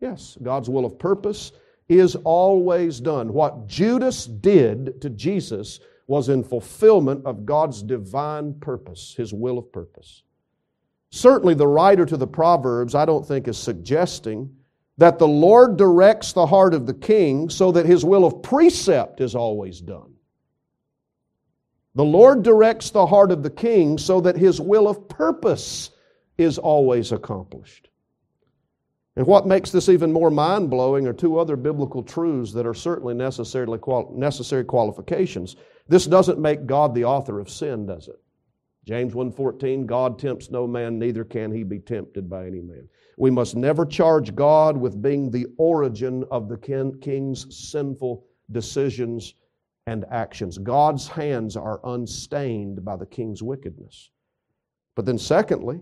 Yes, 0.00 0.36
God's 0.42 0.68
will 0.68 0.84
of 0.84 0.98
purpose 0.98 1.52
is 1.88 2.16
always 2.16 3.00
done. 3.00 3.32
What 3.32 3.66
Judas 3.66 4.26
did 4.26 5.00
to 5.00 5.10
Jesus 5.10 5.80
was 6.06 6.28
in 6.28 6.44
fulfillment 6.44 7.24
of 7.24 7.46
God's 7.46 7.82
divine 7.82 8.54
purpose, 8.54 9.14
His 9.16 9.32
will 9.32 9.58
of 9.58 9.72
purpose. 9.72 10.22
Certainly, 11.10 11.54
the 11.54 11.66
writer 11.66 12.04
to 12.06 12.16
the 12.16 12.26
Proverbs, 12.26 12.94
I 12.94 13.04
don't 13.04 13.26
think, 13.26 13.48
is 13.48 13.56
suggesting 13.56 14.54
that 14.98 15.18
the 15.18 15.28
Lord 15.28 15.76
directs 15.76 16.32
the 16.32 16.46
heart 16.46 16.74
of 16.74 16.86
the 16.86 16.94
king 16.94 17.48
so 17.48 17.72
that 17.72 17.86
his 17.86 18.04
will 18.04 18.24
of 18.24 18.42
precept 18.42 19.20
is 19.20 19.34
always 19.34 19.80
done. 19.80 20.13
The 21.94 22.04
Lord 22.04 22.42
directs 22.42 22.90
the 22.90 23.06
heart 23.06 23.30
of 23.30 23.42
the 23.42 23.50
king 23.50 23.98
so 23.98 24.20
that 24.20 24.36
his 24.36 24.60
will 24.60 24.88
of 24.88 25.08
purpose 25.08 25.90
is 26.38 26.58
always 26.58 27.12
accomplished. 27.12 27.88
And 29.16 29.26
what 29.28 29.46
makes 29.46 29.70
this 29.70 29.88
even 29.88 30.12
more 30.12 30.30
mind 30.30 30.70
blowing 30.70 31.06
are 31.06 31.12
two 31.12 31.38
other 31.38 31.54
biblical 31.54 32.02
truths 32.02 32.52
that 32.54 32.66
are 32.66 32.74
certainly 32.74 33.14
necessarily 33.14 33.78
necessary 34.12 34.64
qualifications. 34.64 35.54
This 35.86 36.06
doesn't 36.06 36.40
make 36.40 36.66
God 36.66 36.94
the 36.94 37.04
author 37.04 37.38
of 37.38 37.48
sin, 37.48 37.86
does 37.86 38.08
it? 38.08 38.20
James 38.84 39.14
1:14 39.14 39.86
God 39.86 40.18
tempts 40.18 40.50
no 40.50 40.66
man 40.66 40.98
neither 40.98 41.24
can 41.24 41.52
he 41.52 41.62
be 41.62 41.78
tempted 41.78 42.28
by 42.28 42.46
any 42.46 42.60
man. 42.60 42.88
We 43.16 43.30
must 43.30 43.54
never 43.54 43.86
charge 43.86 44.34
God 44.34 44.76
with 44.76 45.00
being 45.00 45.30
the 45.30 45.46
origin 45.56 46.24
of 46.30 46.48
the 46.48 46.58
king's 46.58 47.56
sinful 47.56 48.24
decisions 48.50 49.34
and 49.86 50.04
actions. 50.10 50.58
God's 50.58 51.08
hands 51.08 51.56
are 51.56 51.80
unstained 51.84 52.84
by 52.84 52.96
the 52.96 53.06
king's 53.06 53.42
wickedness. 53.42 54.10
But 54.96 55.04
then 55.04 55.18
secondly, 55.18 55.80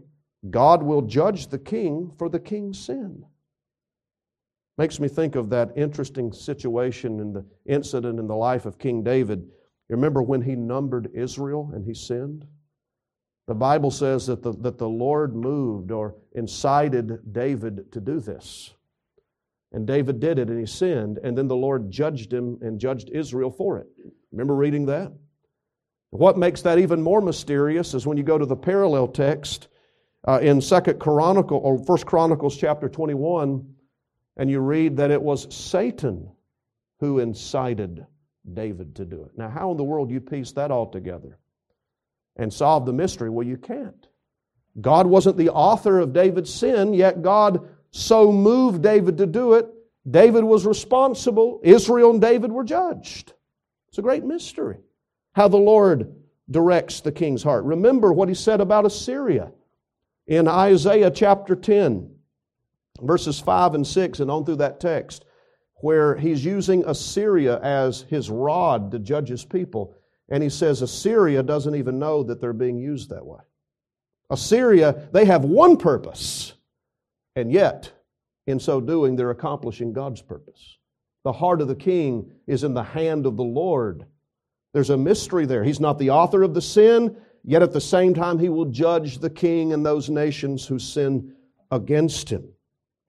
God 0.50 0.82
will 0.82 1.02
judge 1.02 1.46
the 1.46 1.58
king 1.58 2.12
for 2.18 2.28
the 2.28 2.40
king's 2.40 2.78
sin. 2.78 3.24
Makes 4.78 4.98
me 4.98 5.08
think 5.08 5.36
of 5.36 5.50
that 5.50 5.72
interesting 5.76 6.32
situation 6.32 7.20
in 7.20 7.32
the 7.32 7.44
incident 7.66 8.18
in 8.18 8.26
the 8.26 8.34
life 8.34 8.66
of 8.66 8.78
King 8.78 9.04
David. 9.04 9.40
You 9.88 9.96
remember 9.96 10.22
when 10.22 10.40
he 10.40 10.56
numbered 10.56 11.10
Israel 11.14 11.70
and 11.74 11.84
he 11.84 11.94
sinned? 11.94 12.46
The 13.46 13.54
Bible 13.54 13.90
says 13.90 14.26
that 14.26 14.42
the, 14.42 14.52
that 14.60 14.78
the 14.78 14.88
Lord 14.88 15.36
moved 15.36 15.90
or 15.90 16.16
incited 16.32 17.32
David 17.32 17.92
to 17.92 18.00
do 18.00 18.18
this. 18.18 18.72
And 19.72 19.86
David 19.86 20.20
did 20.20 20.38
it 20.38 20.48
and 20.48 20.60
he 20.60 20.66
sinned, 20.66 21.18
and 21.18 21.36
then 21.36 21.48
the 21.48 21.56
Lord 21.56 21.90
judged 21.90 22.32
him 22.32 22.58
and 22.60 22.78
judged 22.78 23.10
Israel 23.10 23.50
for 23.50 23.78
it. 23.78 23.86
Remember 24.30 24.54
reading 24.54 24.86
that? 24.86 25.12
What 26.10 26.36
makes 26.36 26.62
that 26.62 26.78
even 26.78 27.00
more 27.00 27.22
mysterious 27.22 27.94
is 27.94 28.06
when 28.06 28.18
you 28.18 28.22
go 28.22 28.36
to 28.36 28.44
the 28.44 28.56
parallel 28.56 29.08
text 29.08 29.68
uh, 30.28 30.40
in 30.40 30.60
Second 30.60 31.00
Chronicle 31.00 31.58
or 31.58 31.82
First 31.86 32.04
Chronicles 32.04 32.56
chapter 32.56 32.88
21, 32.88 33.66
and 34.36 34.50
you 34.50 34.60
read 34.60 34.98
that 34.98 35.10
it 35.10 35.22
was 35.22 35.54
Satan 35.54 36.30
who 37.00 37.18
incited 37.18 38.06
David 38.52 38.96
to 38.96 39.06
do 39.06 39.24
it. 39.24 39.30
Now, 39.36 39.48
how 39.48 39.70
in 39.70 39.78
the 39.78 39.84
world 39.84 40.08
do 40.08 40.14
you 40.14 40.20
piece 40.20 40.52
that 40.52 40.70
all 40.70 40.90
together? 40.90 41.38
and 42.36 42.52
solve 42.52 42.86
the 42.86 42.92
mystery? 42.92 43.30
Well, 43.30 43.46
you 43.46 43.56
can't. 43.56 44.06
God 44.80 45.06
wasn't 45.06 45.36
the 45.36 45.50
author 45.50 45.98
of 45.98 46.12
David's 46.12 46.52
sin, 46.52 46.94
yet 46.94 47.22
God 47.22 47.68
so 47.92 48.32
moved 48.32 48.82
David 48.82 49.18
to 49.18 49.26
do 49.26 49.54
it. 49.54 49.68
David 50.10 50.42
was 50.42 50.66
responsible. 50.66 51.60
Israel 51.62 52.10
and 52.10 52.20
David 52.20 52.50
were 52.50 52.64
judged. 52.64 53.34
It's 53.88 53.98
a 53.98 54.02
great 54.02 54.24
mystery 54.24 54.78
how 55.34 55.48
the 55.48 55.56
Lord 55.56 56.14
directs 56.50 57.00
the 57.00 57.12
king's 57.12 57.42
heart. 57.42 57.64
Remember 57.64 58.12
what 58.12 58.28
he 58.28 58.34
said 58.34 58.60
about 58.60 58.84
Assyria 58.84 59.52
in 60.26 60.48
Isaiah 60.48 61.10
chapter 61.10 61.56
10, 61.56 62.10
verses 63.00 63.40
5 63.40 63.74
and 63.74 63.86
6, 63.86 64.20
and 64.20 64.30
on 64.30 64.44
through 64.44 64.56
that 64.56 64.80
text, 64.80 65.24
where 65.76 66.16
he's 66.16 66.44
using 66.44 66.84
Assyria 66.86 67.58
as 67.60 68.02
his 68.02 68.30
rod 68.30 68.92
to 68.92 68.98
judge 68.98 69.28
his 69.28 69.44
people. 69.44 69.94
And 70.28 70.42
he 70.42 70.48
says 70.48 70.82
Assyria 70.82 71.42
doesn't 71.42 71.74
even 71.74 71.98
know 71.98 72.22
that 72.22 72.40
they're 72.40 72.52
being 72.52 72.78
used 72.78 73.10
that 73.10 73.26
way. 73.26 73.40
Assyria, 74.30 75.08
they 75.12 75.24
have 75.24 75.44
one 75.44 75.76
purpose, 75.76 76.54
and 77.36 77.50
yet, 77.52 77.90
in 78.46 78.58
so 78.58 78.80
doing, 78.80 79.16
they're 79.16 79.30
accomplishing 79.30 79.92
God's 79.92 80.22
purpose. 80.22 80.78
The 81.24 81.32
heart 81.32 81.60
of 81.60 81.68
the 81.68 81.74
king 81.74 82.30
is 82.46 82.64
in 82.64 82.74
the 82.74 82.82
hand 82.82 83.26
of 83.26 83.36
the 83.36 83.44
Lord. 83.44 84.06
There's 84.74 84.90
a 84.90 84.96
mystery 84.96 85.46
there. 85.46 85.62
He's 85.62 85.80
not 85.80 85.98
the 85.98 86.10
author 86.10 86.42
of 86.42 86.54
the 86.54 86.62
sin, 86.62 87.16
yet 87.44 87.62
at 87.62 87.72
the 87.72 87.80
same 87.80 88.14
time, 88.14 88.38
he 88.38 88.48
will 88.48 88.64
judge 88.66 89.18
the 89.18 89.30
king 89.30 89.72
and 89.72 89.84
those 89.84 90.10
nations 90.10 90.66
who 90.66 90.78
sin 90.78 91.34
against 91.70 92.28
him. 92.28 92.48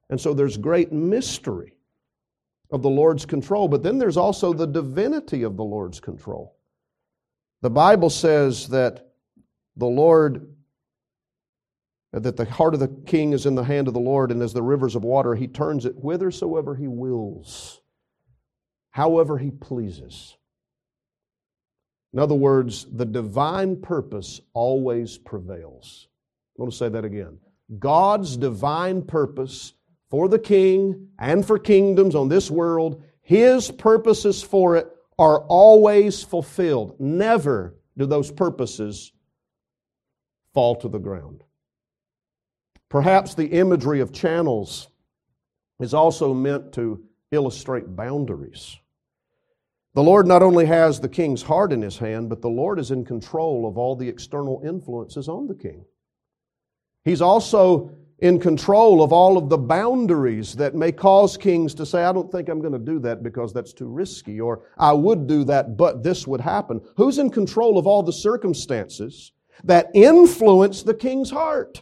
And 0.10 0.20
so 0.20 0.34
there's 0.34 0.58
great 0.58 0.92
mystery 0.92 1.77
of 2.72 2.82
the 2.82 2.89
Lord's 2.89 3.25
control, 3.25 3.68
but 3.68 3.84
then 3.84 3.98
there's 3.98 4.18
also 4.18 4.53
the 4.53 4.68
divinity 4.68 5.44
of 5.44 5.58
the 5.58 5.63
Lord's 5.63 6.00
control. 6.00 6.56
The 7.62 7.70
Bible 7.70 8.10
says 8.10 8.68
that 8.70 9.13
the 9.77 9.86
Lord, 9.86 10.52
that 12.13 12.38
the 12.38 12.46
heart 12.46 12.75
of 12.75 12.79
the 12.79 12.96
king 13.05 13.34
is 13.34 13.46
in 13.46 13.55
the 13.55 13.63
hand 13.63 13.88
of 13.88 13.96
the 13.96 14.00
Lord, 14.00 14.32
and 14.32 14.41
as 14.41 14.53
the 14.53 14.62
rivers 14.62 14.96
of 14.96 15.03
water, 15.03 15.34
he 15.34 15.48
turns 15.48 15.86
it 15.86 15.96
whithersoever 15.96 16.75
he 16.75 16.88
wills, 16.88 17.82
however 18.91 19.39
he 19.39 19.50
pleases. 19.50 20.38
In 22.13 22.20
other 22.20 22.36
words, 22.36 22.86
the 22.91 23.05
divine 23.05 23.82
purpose 23.82 24.39
always 24.53 25.17
prevails. 25.17 26.08
I 26.58 26.62
want 26.62 26.72
to 26.72 26.77
say 26.77 26.89
that 26.89 27.03
again. 27.03 27.39
God's 27.79 28.38
divine 28.38 29.01
purpose 29.01 29.74
for 30.12 30.29
the 30.29 30.38
king 30.38 31.08
and 31.17 31.43
for 31.43 31.58
kingdoms 31.58 32.13
on 32.13 32.29
this 32.29 32.51
world, 32.51 33.03
his 33.24 33.72
purposes 33.72 34.43
for 34.43 34.75
it 34.75 34.88
are 35.17 35.39
always 35.39 36.22
fulfilled. 36.22 37.00
Never 37.00 37.75
do 37.98 38.05
those 38.05 38.32
purposes 38.32 39.12
fall 40.53 40.75
to 40.75 40.88
the 40.88 41.00
ground. 41.00 41.43
Perhaps 42.94 43.34
the 43.34 43.48
imagery 43.48 44.02
of 44.02 44.14
channels 44.14 44.88
is 45.80 45.96
also 45.96 46.32
meant 46.32 46.72
to 46.74 47.04
illustrate 47.32 47.96
boundaries. 47.96 48.78
The 49.96 50.04
Lord 50.04 50.28
not 50.28 50.44
only 50.44 50.68
has 50.68 51.00
the 51.00 51.10
king's 51.10 51.42
heart 51.42 51.74
in 51.74 51.82
his 51.82 51.98
hand, 51.98 52.30
but 52.30 52.44
the 52.44 52.52
Lord 52.52 52.78
is 52.78 52.92
in 52.92 53.04
control 53.04 53.68
of 53.68 53.80
all 53.80 53.96
the 53.96 54.08
external 54.08 54.62
influences 54.64 55.28
on 55.28 55.48
the 55.48 55.56
king. 55.56 55.84
He's 57.04 57.20
also 57.20 57.90
in 58.20 58.40
control 58.40 59.02
of 59.02 59.12
all 59.12 59.40
of 59.40 59.50
the 59.50 59.58
boundaries 59.58 60.54
that 60.54 60.76
may 60.76 60.92
cause 60.92 61.36
kings 61.36 61.74
to 61.74 61.88
say, 61.88 62.04
I 62.04 62.14
don't 62.14 62.32
think 62.32 62.48
I'm 62.48 62.62
going 62.62 62.74
to 62.74 62.78
do 62.78 63.00
that 63.00 63.24
because 63.24 63.52
that's 63.52 63.74
too 63.74 63.88
risky, 63.88 64.40
or 64.40 64.68
I 64.78 64.94
would 64.94 65.26
do 65.26 65.44
that, 65.46 65.78
but 65.78 66.04
this 66.04 66.28
would 66.28 66.42
happen. 66.42 66.80
Who's 66.96 67.18
in 67.18 67.32
control 67.32 67.80
of 67.80 67.88
all 67.88 68.04
the 68.04 68.14
circumstances 68.14 69.32
that 69.64 69.90
influence 69.96 70.84
the 70.84 70.94
king's 70.94 71.32
heart? 71.32 71.82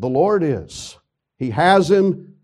The 0.00 0.08
Lord 0.08 0.42
is. 0.42 0.96
He 1.38 1.50
has 1.50 1.90
him 1.90 2.34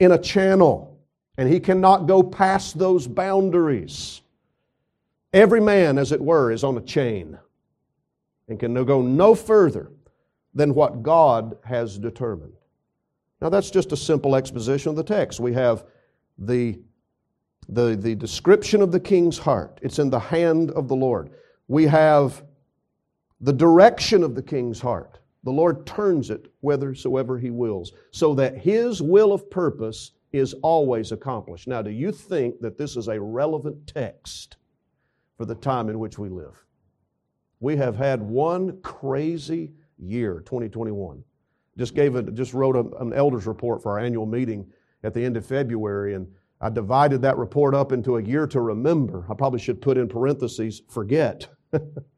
in 0.00 0.10
a 0.10 0.18
channel, 0.18 0.98
and 1.38 1.48
he 1.48 1.60
cannot 1.60 2.06
go 2.06 2.22
past 2.22 2.78
those 2.78 3.06
boundaries. 3.06 4.22
Every 5.32 5.60
man, 5.60 5.98
as 5.98 6.10
it 6.10 6.20
were, 6.20 6.50
is 6.50 6.64
on 6.64 6.76
a 6.76 6.80
chain 6.80 7.38
and 8.48 8.58
can 8.58 8.74
go 8.84 9.02
no 9.02 9.34
further 9.36 9.92
than 10.52 10.74
what 10.74 11.02
God 11.04 11.56
has 11.64 11.96
determined. 11.96 12.54
Now, 13.40 13.50
that's 13.50 13.70
just 13.70 13.92
a 13.92 13.96
simple 13.96 14.34
exposition 14.34 14.90
of 14.90 14.96
the 14.96 15.04
text. 15.04 15.38
We 15.38 15.52
have 15.52 15.84
the, 16.38 16.80
the, 17.68 17.94
the 17.94 18.16
description 18.16 18.82
of 18.82 18.90
the 18.90 19.00
king's 19.00 19.38
heart, 19.38 19.78
it's 19.80 20.00
in 20.00 20.10
the 20.10 20.18
hand 20.18 20.72
of 20.72 20.88
the 20.88 20.96
Lord. 20.96 21.30
We 21.68 21.84
have 21.84 22.42
the 23.40 23.52
direction 23.52 24.24
of 24.24 24.34
the 24.34 24.42
king's 24.42 24.80
heart. 24.80 25.20
The 25.46 25.52
Lord 25.52 25.86
turns 25.86 26.30
it 26.30 26.52
whithersoever 26.60 27.38
he 27.38 27.50
wills, 27.50 27.92
so 28.10 28.34
that 28.34 28.58
his 28.58 29.00
will 29.00 29.32
of 29.32 29.48
purpose 29.48 30.10
is 30.32 30.54
always 30.54 31.12
accomplished. 31.12 31.68
Now, 31.68 31.82
do 31.82 31.90
you 31.90 32.10
think 32.10 32.58
that 32.62 32.76
this 32.76 32.96
is 32.96 33.06
a 33.06 33.20
relevant 33.20 33.86
text 33.86 34.56
for 35.38 35.44
the 35.44 35.54
time 35.54 35.88
in 35.88 36.00
which 36.00 36.18
we 36.18 36.28
live? 36.28 36.64
We 37.60 37.76
have 37.76 37.94
had 37.94 38.20
one 38.20 38.80
crazy 38.82 39.70
year, 39.98 40.42
2021. 40.44 41.22
Just 41.78 41.94
gave 41.94 42.16
it, 42.16 42.34
just 42.34 42.52
wrote 42.52 42.74
a, 42.74 42.80
an 43.00 43.12
elders 43.12 43.46
report 43.46 43.84
for 43.84 43.92
our 43.92 44.00
annual 44.00 44.26
meeting 44.26 44.66
at 45.04 45.14
the 45.14 45.24
end 45.24 45.36
of 45.36 45.46
February, 45.46 46.14
and 46.14 46.26
I 46.60 46.70
divided 46.70 47.22
that 47.22 47.38
report 47.38 47.72
up 47.72 47.92
into 47.92 48.16
a 48.16 48.22
year 48.22 48.48
to 48.48 48.60
remember. 48.60 49.24
I 49.30 49.34
probably 49.34 49.60
should 49.60 49.80
put 49.80 49.96
in 49.96 50.08
parentheses, 50.08 50.82
forget. 50.88 51.46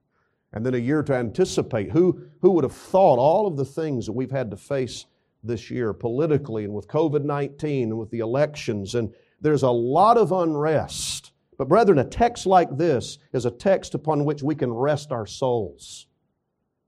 and 0.52 0.64
then 0.64 0.75
a 0.75 0.78
year 0.78 1.02
to 1.02 1.14
anticipate. 1.14 1.90
Who, 1.90 2.23
who 2.40 2.50
would 2.52 2.64
have 2.64 2.73
thought 2.73 3.19
all 3.19 3.47
of 3.47 3.57
the 3.57 3.64
things 3.64 4.07
that 4.07 4.12
we've 4.12 4.31
had 4.31 4.50
to 4.50 4.57
face 4.57 5.07
this 5.43 5.71
year 5.71 5.93
politically 5.93 6.64
and 6.64 6.73
with 6.73 6.88
COVID 6.88 7.25
19 7.25 7.90
and 7.90 7.99
with 7.99 8.11
the 8.11 8.21
elections? 8.21 8.95
And 8.95 9.12
there's 9.40 9.62
a 9.62 9.71
lot 9.71 10.17
of 10.17 10.33
unrest 10.33 11.33
But, 11.59 11.69
brethren, 11.69 11.99
a 11.99 12.05
text 12.05 12.47
like 12.47 12.76
this 12.76 13.19
is 13.33 13.45
a 13.45 13.50
text 13.50 13.95
upon 13.95 14.25
which 14.25 14.43
we 14.43 14.55
can 14.55 14.73
rest 14.73 15.11
our 15.11 15.26
souls. 15.26 16.07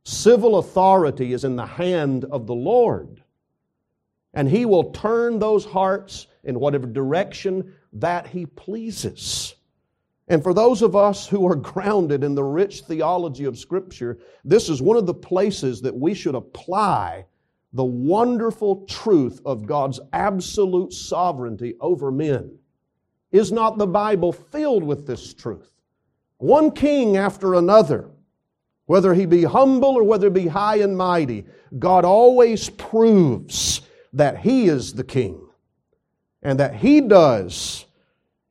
Civil 0.05 0.59
authority 0.59 1.33
is 1.33 1.45
in 1.45 1.57
the 1.57 1.67
hand 1.67 2.25
of 2.25 2.47
the 2.47 2.55
Lord, 2.55 3.23
and 4.33 4.49
He 4.49 4.64
will 4.64 4.93
turn 4.93 5.38
those 5.38 5.64
hearts 5.64 6.29
in 6.45 6.61
whatever 6.61 6.87
direction 6.87 7.75
that 7.93 8.29
He 8.29 8.47
pleases. 8.47 9.57
And 10.30 10.44
for 10.44 10.54
those 10.54 10.80
of 10.80 10.94
us 10.94 11.26
who 11.26 11.46
are 11.46 11.56
grounded 11.72 12.25
in 12.25 12.34
the 12.34 12.44
rich 12.44 12.82
theology 12.82 13.44
of 13.44 13.58
Scripture, 13.58 14.18
this 14.44 14.70
is 14.70 14.80
one 14.80 14.96
of 14.96 15.04
the 15.04 15.12
places 15.12 15.82
that 15.82 15.94
we 15.94 16.14
should 16.14 16.37
apply 16.37 17.26
the 17.72 17.84
wonderful 17.84 18.84
truth 18.87 19.40
of 19.44 19.66
God's 19.66 20.00
absolute 20.12 20.92
sovereignty 20.92 21.75
over 21.80 22.10
men. 22.10 22.56
Is 23.32 23.52
not 23.52 23.78
the 23.78 23.87
Bible 23.87 24.32
filled 24.32 24.82
with 24.82 25.06
this 25.06 25.34
truth? 25.34 25.70
One 26.38 26.70
king 26.70 27.16
after 27.16 27.54
another, 27.54 28.10
whether 28.87 29.14
he 29.14 29.26
be 29.26 29.44
humble 29.44 29.90
or 29.90 30.02
whether 30.02 30.28
he 30.28 30.44
be 30.44 30.49
high 30.49 30.78
and 30.78 30.96
mighty, 30.96 31.44
God 31.78 32.04
always 32.04 32.70
proves 32.70 33.82
that 34.12 34.38
he 34.38 34.66
is 34.66 34.94
the 34.94 35.04
king 35.04 35.40
and 36.42 36.58
that 36.58 36.75
he 36.75 37.00
does 37.00 37.84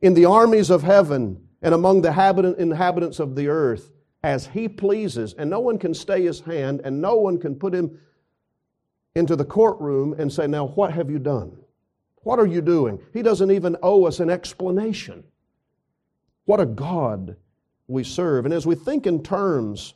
in 0.02 0.14
the 0.14 0.26
armies 0.26 0.70
of 0.70 0.84
heaven 0.84 1.49
and 1.62 1.74
among 1.74 2.02
the 2.02 2.56
inhabitants 2.58 3.20
of 3.20 3.36
the 3.36 3.48
earth 3.48 3.92
as 4.24 4.48
he 4.48 4.68
pleases, 4.68 5.34
and 5.34 5.50
no 5.50 5.60
one 5.60 5.78
can 5.78 5.94
stay 5.94 6.24
his 6.24 6.42
hand, 6.42 6.82
and 6.84 7.02
no 7.02 7.16
one 7.16 7.38
can 7.38 7.56
put 7.56 7.74
him 7.74 8.00
into 9.16 9.36
the 9.36 9.46
courtroom 9.46 10.14
and 10.18 10.32
say, 10.32 10.48
Now, 10.48 10.68
what 10.68 10.92
have 10.92 11.10
you 11.10 11.20
done? 11.20 11.58
What 12.24 12.40
are 12.40 12.46
you 12.46 12.62
doing? 12.62 13.00
He 13.14 13.22
doesn't 13.22 13.52
even 13.52 13.78
owe 13.82 14.06
us 14.06 14.20
an 14.20 14.30
explanation. 14.30 15.24
What 16.46 16.60
a 16.60 16.66
God 16.66 17.36
we 17.88 18.04
serve. 18.04 18.46
And 18.46 18.54
as 18.54 18.66
we 18.66 18.76
think 18.76 19.08
in 19.08 19.24
terms 19.24 19.94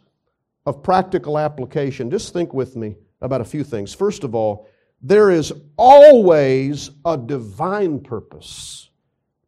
of 0.66 0.82
practical 0.82 1.38
application, 1.38 2.10
just 2.10 2.32
think 2.32 2.54
with 2.54 2.76
me 2.76 2.96
about 3.22 3.42
a 3.42 3.46
few 3.46 3.64
things. 3.64 3.94
First 3.94 4.24
of 4.24 4.36
all, 4.36 4.68
there 5.02 5.32
is 5.32 5.52
always 5.78 6.92
a 7.06 7.18
divine 7.18 8.00
purpose 8.00 8.90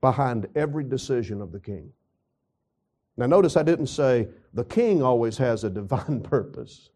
behind 0.02 0.48
every 0.56 0.84
decision 0.84 1.42
of 1.42 1.52
the 1.52 1.60
king. 1.60 1.92
Now, 3.18 3.28
notice 3.28 3.56
I 3.56 3.64
didn't 3.64 3.88
say 3.88 4.28
the 4.54 4.66
king 4.66 5.02
always 5.02 5.38
has 5.38 5.64
a 5.64 5.70
divine 5.70 6.22
purpose 6.24 6.90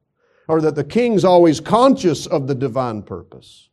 or 0.50 0.62
that 0.62 0.76
the 0.76 0.84
king's 0.84 1.24
always 1.24 1.60
conscious 1.60 2.26
of 2.26 2.48
the 2.48 2.56
divine 2.56 3.04
purpose. 3.04 3.70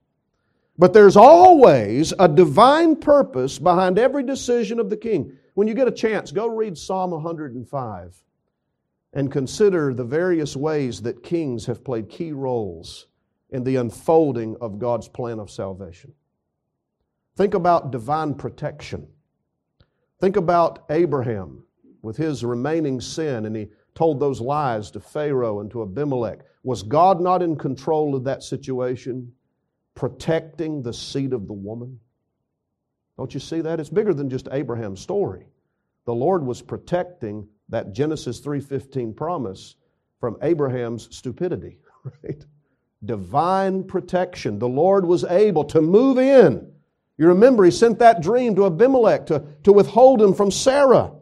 But 0.79 0.93
there's 0.93 1.17
always 1.17 2.13
a 2.19 2.29
divine 2.29 2.97
purpose 2.97 3.59
behind 3.59 3.99
every 3.99 4.23
decision 4.23 4.79
of 4.79 4.91
the 4.91 4.97
king. 4.97 5.33
When 5.55 5.67
you 5.67 5.73
get 5.73 5.89
a 5.89 5.93
chance, 5.93 6.31
go 6.31 6.47
read 6.47 6.77
Psalm 6.77 7.13
105 7.13 8.23
and 9.15 9.33
consider 9.33 9.95
the 9.95 10.05
various 10.05 10.55
ways 10.55 11.01
that 11.01 11.23
kings 11.23 11.65
have 11.65 11.83
played 11.83 12.11
key 12.11 12.33
roles 12.33 13.07
in 13.51 13.65
the 13.65 13.77
unfolding 13.77 14.55
of 14.61 14.79
God's 14.79 15.09
plan 15.09 15.41
of 15.41 15.51
salvation. 15.51 16.13
Think 17.37 17.55
about 17.55 17.91
divine 17.91 18.35
protection. 18.35 19.09
Think 20.21 20.37
about 20.37 20.85
Abraham 20.91 21.66
with 22.03 22.17
his 22.17 22.45
remaining 22.45 23.01
sin, 23.01 23.47
and 23.47 23.57
he 23.57 23.69
told 23.95 24.21
those 24.21 24.41
lies 24.41 24.91
to 24.93 25.01
Pharaoh 25.01 25.61
and 25.61 25.71
to 25.71 25.83
Abimelech. 25.83 26.41
Was 26.63 26.83
God 26.83 27.21
not 27.21 27.43
in 27.43 27.57
control 27.57 28.15
of 28.15 28.25
that 28.25 28.43
situation, 28.43 29.33
protecting 29.95 30.83
the 30.83 30.93
seed 30.93 31.33
of 31.33 31.47
the 31.47 31.53
woman? 31.53 31.99
Don't 33.17 33.33
you 33.33 33.41
see 33.41 33.61
that? 33.63 33.81
It's 33.81 33.89
bigger 33.89 34.13
than 34.13 34.29
just 34.29 34.49
Abraham's 34.53 35.01
story. 35.01 35.47
The 36.05 36.15
Lord 36.15 36.45
was 36.45 36.63
protecting 36.63 37.49
that 37.69 37.93
Genesis 37.93 38.41
3:15 38.41 39.15
promise 39.15 39.77
from 40.21 40.37
Abraham's 40.43 41.15
stupidity, 41.15 41.79
right? 42.23 42.45
Divine 43.05 43.85
protection. 43.85 44.59
The 44.59 44.69
Lord 44.69 45.05
was 45.05 45.25
able 45.25 45.65
to 45.65 45.81
move 45.81 46.19
in. 46.19 46.73
You 47.19 47.29
remember 47.29 47.65
he 47.65 47.71
sent 47.71 47.99
that 48.01 48.23
dream 48.23 48.55
to 48.57 48.67
Abimelech 48.67 49.27
to, 49.27 49.45
to 49.65 49.73
withhold 49.73 50.21
him 50.21 50.35
from 50.35 50.51
Sarah. 50.51 51.13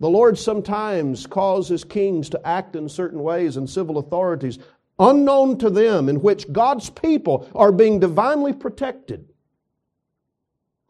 The 0.00 0.10
Lord 0.10 0.36
sometimes 0.38 1.26
causes 1.26 1.84
kings 1.84 2.28
to 2.30 2.46
act 2.46 2.76
in 2.76 2.88
certain 2.88 3.22
ways 3.22 3.56
and 3.56 3.68
civil 3.68 3.98
authorities 3.98 4.58
unknown 4.98 5.58
to 5.58 5.70
them 5.70 6.08
in 6.08 6.20
which 6.20 6.52
God's 6.52 6.90
people 6.90 7.48
are 7.54 7.72
being 7.72 8.00
divinely 8.00 8.52
protected. 8.52 9.28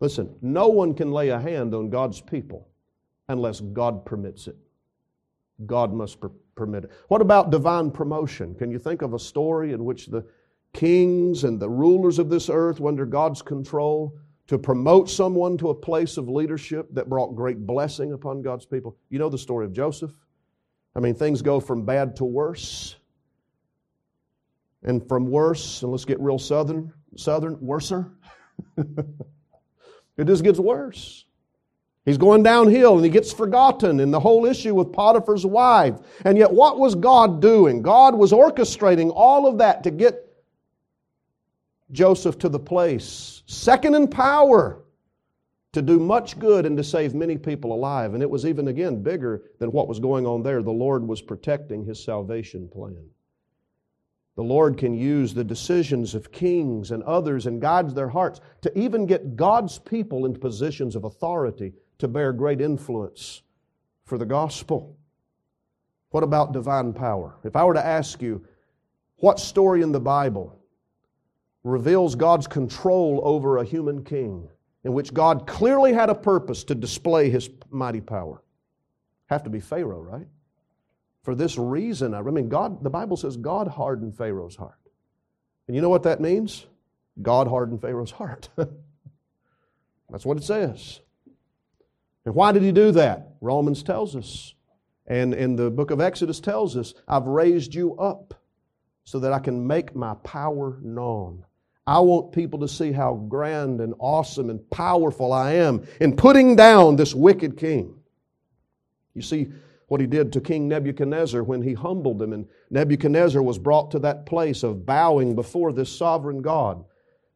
Listen, 0.01 0.35
no 0.43 0.69
one 0.69 0.95
can 0.95 1.13
lay 1.13 1.31
a 1.31 1.41
hand 1.41 1.75
on 1.75 1.91
God's 1.91 2.21
people 2.21 2.69
unless 3.29 3.61
God 3.61 4.05
permits 4.05 4.49
it. 4.49 4.57
God 5.67 5.93
must 5.93 6.21
per- 6.21 6.31
permit 6.55 6.85
it. 6.85 6.91
What 7.09 7.21
about 7.21 7.51
divine 7.51 7.91
promotion? 7.91 8.55
Can 8.55 8.71
you 8.71 8.79
think 8.79 9.03
of 9.03 9.15
a 9.15 9.19
story 9.19 9.73
in 9.73 9.85
which 9.85 10.07
the 10.07 10.25
kings 10.73 11.45
and 11.45 11.61
the 11.61 11.71
rulers 11.71 12.19
of 12.19 12.29
this 12.29 12.51
earth 12.51 12.81
were 12.81 12.89
under 12.89 13.07
God's 13.07 13.41
control 13.41 14.19
to 14.47 14.59
promote 14.59 15.09
someone 15.09 15.57
to 15.59 15.71
a 15.71 15.75
place 15.75 16.17
of 16.17 16.29
leadership 16.29 16.89
that 16.93 17.09
brought 17.09 17.35
great 17.35 17.67
blessing 17.67 18.13
upon 18.13 18.43
God's 18.43 18.67
people. 18.67 18.97
You 19.09 19.19
know 19.19 19.31
the 19.31 19.39
story 19.39 19.65
of 19.65 19.73
Joseph. 19.73 20.13
I 20.95 21.01
mean, 21.01 21.15
things 21.15 21.43
go 21.43 21.61
from 21.61 21.85
bad 21.85 22.17
to 22.17 22.25
worse. 22.25 22.97
And 24.83 25.07
from 25.09 25.31
worse, 25.31 25.83
and 25.83 25.91
let's 25.91 26.05
get 26.05 26.21
real 26.21 26.39
southern, 26.39 26.93
southern, 27.17 27.59
worser. 27.59 28.13
it 28.77 30.27
just 30.27 30.45
gets 30.45 30.59
worse. 30.59 31.25
He's 32.05 32.19
going 32.19 32.43
downhill 32.43 32.97
and 32.97 33.05
he 33.05 33.11
gets 33.11 33.33
forgotten 33.33 33.99
in 33.99 34.11
the 34.11 34.21
whole 34.21 34.45
issue 34.45 34.75
with 34.75 34.93
Potiphar's 34.93 35.47
wife. 35.47 35.95
And 36.27 36.37
yet, 36.37 36.53
what 36.53 36.79
was 36.79 36.95
God 36.95 37.41
doing? 37.41 37.81
God 37.81 38.15
was 38.15 38.31
orchestrating 38.31 39.11
all 39.15 39.47
of 39.47 39.57
that 39.59 39.83
to 39.85 39.91
get 39.91 40.24
Joseph 41.93 42.39
to 42.39 42.49
the 42.49 42.59
place, 42.59 43.43
second 43.47 43.95
in 43.95 44.09
power, 44.09 44.85
to 45.73 45.83
do 45.83 45.99
much 45.99 46.39
good 46.39 46.67
and 46.67 46.77
to 46.77 46.85
save 46.85 47.15
many 47.15 47.37
people 47.37 47.73
alive. 47.73 48.15
And 48.15 48.23
it 48.23 48.31
was 48.31 48.47
even, 48.47 48.69
again, 48.69 49.03
bigger 49.03 49.43
than 49.59 49.73
what 49.73 49.89
was 49.89 49.99
going 49.99 50.27
on 50.27 50.43
there. 50.43 50.63
The 50.63 50.71
Lord 50.71 51.07
was 51.07 51.21
protecting 51.21 51.85
his 51.85 52.03
salvation 52.03 52.69
plan. 52.69 53.09
The 54.37 54.43
Lord 54.43 54.79
can 54.79 54.95
use 54.95 55.35
the 55.35 55.45
decisions 55.45 56.15
of 56.15 56.33
kings 56.33 56.91
and 56.91 57.03
others 57.05 57.47
and 57.47 57.61
guides 57.61 57.95
their 57.95 58.09
hearts 58.09 58.41
to 58.63 58.79
even 58.79 59.07
get 59.07 59.37
God's 59.37 59.79
people 59.79 60.27
into 60.27 60.41
positions 60.41 60.97
of 60.97 61.05
authority 61.05 61.73
to 61.99 62.09
bear 62.09 62.33
great 62.33 62.61
influence 62.61 63.43
for 64.05 64.19
the 64.19 64.27
gospel. 64.27 64.97
What 66.11 66.25
about 66.25 66.53
divine 66.53 66.93
power? 66.93 67.37
If 67.45 67.57
I 67.57 67.65
were 67.65 67.75
to 67.75 67.85
ask 67.85 68.23
you, 68.23 68.45
what 69.17 69.39
story 69.39 69.83
in 69.83 69.93
the 69.93 70.01
Bible 70.01 70.59
reveals 71.65 72.15
God's 72.15 72.47
control 72.47 73.21
over 73.25 73.57
a 73.57 73.65
human 73.65 74.05
king, 74.05 74.49
in 74.85 74.93
which 74.93 75.13
God 75.13 75.47
clearly 75.47 75.93
had 75.95 76.11
a 76.11 76.15
purpose 76.15 76.63
to 76.65 76.75
display 76.75 77.31
his 77.31 77.51
mighty 77.71 78.03
power. 78.03 78.43
Have 79.27 79.45
to 79.45 79.51
be 79.51 79.61
Pharaoh, 79.61 80.03
right? 80.03 80.29
For 81.23 81.35
this 81.35 81.57
reason, 81.57 82.13
I 82.13 82.21
mean, 82.21 82.51
God, 82.51 82.85
the 82.85 82.91
Bible 82.91 83.17
says 83.17 83.39
God 83.39 83.67
hardened 83.67 84.15
Pharaoh's 84.15 84.57
heart. 84.57 84.79
And 85.67 85.75
you 85.75 85.81
know 85.81 85.89
what 85.89 86.03
that 86.03 86.21
means? 86.21 86.67
God 87.23 87.49
hardened 87.49 87.81
Pharaoh's 87.81 88.11
heart. 88.11 88.51
That's 90.11 90.27
what 90.27 90.37
it 90.37 90.45
says. 90.45 91.01
And 92.27 92.35
why 92.35 92.53
did 92.53 92.63
he 92.63 92.73
do 92.73 92.93
that? 92.93 93.31
Romans 93.41 93.83
tells 93.83 94.15
us. 94.15 94.55
And 95.07 95.33
in 95.33 95.57
the 95.57 95.71
book 95.71 95.91
of 95.91 96.01
Exodus 96.01 96.41
tells 96.41 96.77
us, 96.77 96.93
I've 97.09 97.27
raised 97.27 97.75
you 97.75 97.97
up 97.97 98.35
so 99.05 99.19
that 99.21 99.33
I 99.33 99.39
can 99.39 99.67
make 99.67 99.95
my 99.95 100.15
power 100.15 100.79
known. 100.83 101.45
I 101.87 102.01
want 102.01 102.33
people 102.33 102.61
to 102.61 102.69
see 102.69 102.93
how 102.93 103.15
grand 103.29 103.81
and 103.81 103.95
awesome 103.99 104.49
and 104.49 104.69
powerful 104.71 105.33
I 105.33 105.53
am 105.53 105.87
in 106.01 106.17
putting 106.17 106.57
down 106.57 106.97
this 106.97 107.15
wicked 107.15 107.59
king. 107.59 107.95
You 109.15 109.23
see 109.23 109.49
what 109.89 110.01
he 110.01 110.07
did 110.07 110.33
to 110.33 110.41
King 110.41 110.67
Nebuchadnezzar 110.67 111.43
when 111.43 111.61
he 111.61 111.75
humbled 111.75 112.23
him, 112.23 112.33
and 112.33 112.47
Nebuchadnezzar 112.71 113.43
was 113.43 113.59
brought 113.59 113.91
to 113.91 113.99
that 114.01 114.25
place 114.25 114.63
of 114.63 114.87
bowing 114.87 115.35
before 115.35 115.73
this 115.73 115.95
sovereign 115.95 116.41
God. 116.41 116.85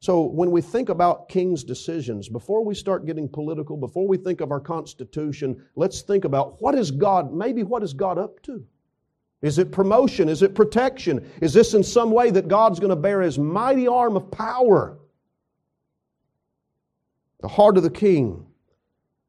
So 0.00 0.22
when 0.22 0.50
we 0.50 0.62
think 0.62 0.88
about 0.88 1.28
king's 1.28 1.62
decisions, 1.62 2.28
before 2.28 2.64
we 2.64 2.74
start 2.74 3.04
getting 3.04 3.28
political, 3.28 3.76
before 3.76 4.08
we 4.08 4.16
think 4.16 4.40
of 4.40 4.50
our 4.50 4.60
Constitution, 4.60 5.62
let's 5.76 6.02
think 6.02 6.24
about 6.24 6.62
what 6.62 6.74
is 6.74 6.90
God, 6.90 7.34
maybe 7.34 7.64
what 7.64 7.82
is 7.82 7.92
God 7.92 8.16
up 8.16 8.40
to? 8.44 8.64
Is 9.40 9.58
it 9.58 9.70
promotion? 9.70 10.28
Is 10.28 10.42
it 10.42 10.54
protection? 10.54 11.28
Is 11.40 11.52
this 11.52 11.74
in 11.74 11.84
some 11.84 12.10
way 12.10 12.30
that 12.30 12.48
God's 12.48 12.80
going 12.80 12.90
to 12.90 12.96
bear 12.96 13.20
his 13.20 13.38
mighty 13.38 13.86
arm 13.86 14.16
of 14.16 14.30
power? 14.30 14.98
The 17.40 17.48
heart 17.48 17.76
of 17.76 17.84
the 17.84 17.90
king 17.90 18.44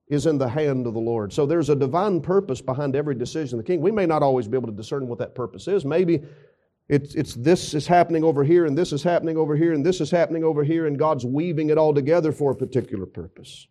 is 0.07 0.25
in 0.25 0.39
the 0.39 0.49
hand 0.49 0.87
of 0.87 0.95
the 0.95 0.99
Lord. 0.99 1.31
So 1.31 1.45
there's 1.45 1.69
a 1.69 1.75
divine 1.75 2.21
purpose 2.21 2.59
behind 2.59 2.95
every 2.95 3.13
decision 3.13 3.59
of 3.59 3.65
the 3.65 3.71
king. 3.71 3.81
We 3.81 3.91
may 3.91 4.07
not 4.07 4.23
always 4.23 4.47
be 4.47 4.57
able 4.57 4.69
to 4.69 4.75
discern 4.75 5.07
what 5.07 5.19
that 5.19 5.35
purpose 5.35 5.67
is. 5.67 5.85
Maybe 5.85 6.23
it's, 6.87 7.13
it's 7.13 7.35
this 7.35 7.75
is 7.75 7.85
happening 7.85 8.23
over 8.23 8.43
here, 8.43 8.65
and 8.65 8.75
this 8.75 8.91
is 8.91 9.03
happening 9.03 9.37
over 9.37 9.55
here, 9.55 9.73
and 9.73 9.85
this 9.85 10.01
is 10.01 10.09
happening 10.09 10.43
over 10.43 10.63
here, 10.63 10.87
and 10.87 10.97
God's 10.97 11.23
weaving 11.23 11.69
it 11.69 11.77
all 11.77 11.93
together 11.93 12.31
for 12.31 12.51
a 12.51 12.55
particular 12.55 13.05
purpose. 13.05 13.67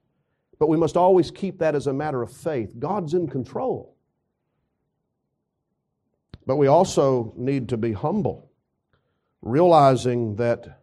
But 0.61 0.69
we 0.69 0.77
must 0.77 0.97
always 0.97 1.33
keep 1.33 1.59
that 1.59 1.75
as 1.75 1.89
a 1.89 1.93
matter 1.93 2.23
of 2.23 2.33
faith. 2.33 2.79
God's 2.79 3.15
in 3.15 3.27
control. 3.27 3.98
But 6.49 6.57
we 6.57 6.67
also 6.67 7.35
need 7.37 7.69
to 7.69 7.77
be 7.77 7.93
humble, 7.93 8.51
realizing 9.43 10.35
that 10.37 10.81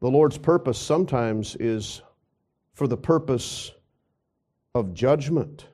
the 0.00 0.10
Lord's 0.10 0.36
purpose 0.36 0.78
sometimes 0.78 1.56
is 1.56 2.02
for 2.74 2.86
the 2.86 2.98
purpose 2.98 3.72
of 4.74 4.92
judgment. 4.92 5.64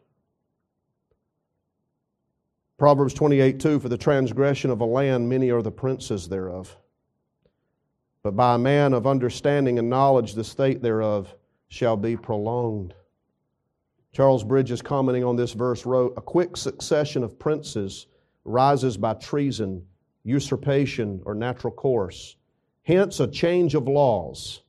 Proverbs 2.79 3.15
28 3.15 3.59
2 3.59 3.81
For 3.81 3.89
the 3.89 3.99
transgression 3.99 4.71
of 4.71 4.81
a 4.81 4.85
land, 4.85 5.29
many 5.29 5.51
are 5.51 5.61
the 5.61 5.73
princes 5.73 6.29
thereof. 6.29 6.77
But 8.23 8.37
by 8.37 8.55
a 8.55 8.59
man 8.59 8.93
of 8.93 9.09
understanding 9.09 9.81
and 9.81 9.91
knowledge, 9.91 10.35
the 10.35 10.45
state 10.45 10.83
thereof 10.83 11.35
shall 11.67 11.97
be 11.97 12.17
prolonged. 12.17 12.95
Charles 14.13 14.45
Bridges, 14.45 14.83
commenting 14.83 15.25
on 15.25 15.35
this 15.35 15.53
verse, 15.53 15.85
wrote 15.85 16.15
A 16.17 16.23
quick 16.23 16.57
succession 16.57 17.25
of 17.25 17.41
princes 17.41 18.07
rises 18.45 18.97
by 18.97 19.15
treason, 19.15 19.85
usurpation, 20.25 21.23
or 21.25 21.35
natural 21.35 21.73
course. 21.73 22.37
Hence, 22.83 23.21
a 23.21 23.27
change 23.27 23.75
of 23.75 23.89
laws, 23.89 24.63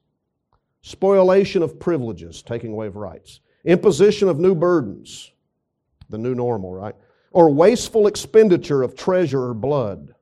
spoliation 0.81 1.61
of 1.61 1.79
privileges, 1.79 2.41
taking 2.41 2.71
away 2.71 2.87
of 2.87 2.95
rights, 2.95 3.41
imposition 3.65 4.29
of 4.29 4.39
new 4.39 4.55
burdens, 4.55 5.31
the 6.09 6.17
new 6.17 6.35
normal, 6.35 6.73
right? 6.73 6.95
Or 7.31 7.49
wasteful 7.49 8.07
expenditure 8.07 8.83
of 8.83 8.95
treasure 8.95 9.43
or 9.43 9.53
blood. 9.53 10.15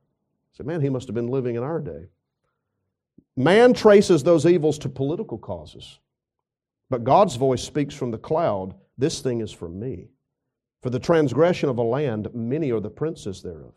Say, 0.52 0.64
man, 0.64 0.80
he 0.80 0.88
must 0.88 1.06
have 1.06 1.14
been 1.14 1.28
living 1.28 1.54
in 1.54 1.62
our 1.62 1.80
day. 1.80 2.06
Man 3.36 3.74
traces 3.74 4.22
those 4.22 4.46
evils 4.46 4.78
to 4.78 4.88
political 4.88 5.38
causes. 5.38 5.98
But 6.90 7.04
God's 7.04 7.36
voice 7.36 7.62
speaks 7.62 7.94
from 7.94 8.10
the 8.10 8.18
cloud 8.18 8.74
this 8.96 9.20
thing 9.20 9.40
is 9.40 9.52
for 9.52 9.68
me. 9.68 10.08
For 10.84 10.90
the 10.90 10.98
transgression 10.98 11.70
of 11.70 11.78
a 11.78 11.82
land, 11.82 12.28
many 12.34 12.70
are 12.70 12.78
the 12.78 12.90
princes 12.90 13.40
thereof. 13.40 13.72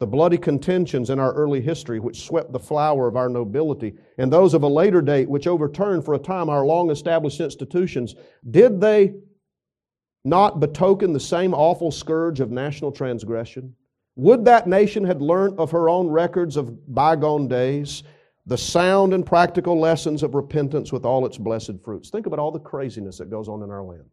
The 0.00 0.08
bloody 0.08 0.36
contentions 0.36 1.08
in 1.08 1.20
our 1.20 1.32
early 1.34 1.60
history, 1.60 2.00
which 2.00 2.24
swept 2.26 2.50
the 2.50 2.58
flower 2.58 3.06
of 3.06 3.14
our 3.14 3.28
nobility, 3.28 3.94
and 4.18 4.32
those 4.32 4.54
of 4.54 4.64
a 4.64 4.68
later 4.68 5.00
date, 5.00 5.30
which 5.30 5.46
overturned 5.46 6.04
for 6.04 6.14
a 6.14 6.18
time 6.18 6.48
our 6.48 6.66
long 6.66 6.90
established 6.90 7.40
institutions, 7.40 8.16
did 8.50 8.80
they 8.80 9.14
not 10.24 10.58
betoken 10.58 11.12
the 11.12 11.20
same 11.20 11.54
awful 11.54 11.92
scourge 11.92 12.40
of 12.40 12.50
national 12.50 12.90
transgression? 12.90 13.72
Would 14.16 14.44
that 14.46 14.66
nation 14.66 15.04
had 15.04 15.22
learnt 15.22 15.60
of 15.60 15.70
her 15.70 15.88
own 15.88 16.08
records 16.08 16.56
of 16.56 16.92
bygone 16.92 17.46
days 17.46 18.02
the 18.46 18.58
sound 18.58 19.14
and 19.14 19.24
practical 19.24 19.78
lessons 19.78 20.24
of 20.24 20.34
repentance 20.34 20.92
with 20.92 21.04
all 21.04 21.24
its 21.24 21.38
blessed 21.38 21.80
fruits. 21.82 22.10
Think 22.10 22.26
about 22.26 22.38
all 22.38 22.50
the 22.50 22.58
craziness 22.58 23.16
that 23.16 23.30
goes 23.30 23.48
on 23.48 23.62
in 23.62 23.70
our 23.70 23.82
land. 23.82 24.04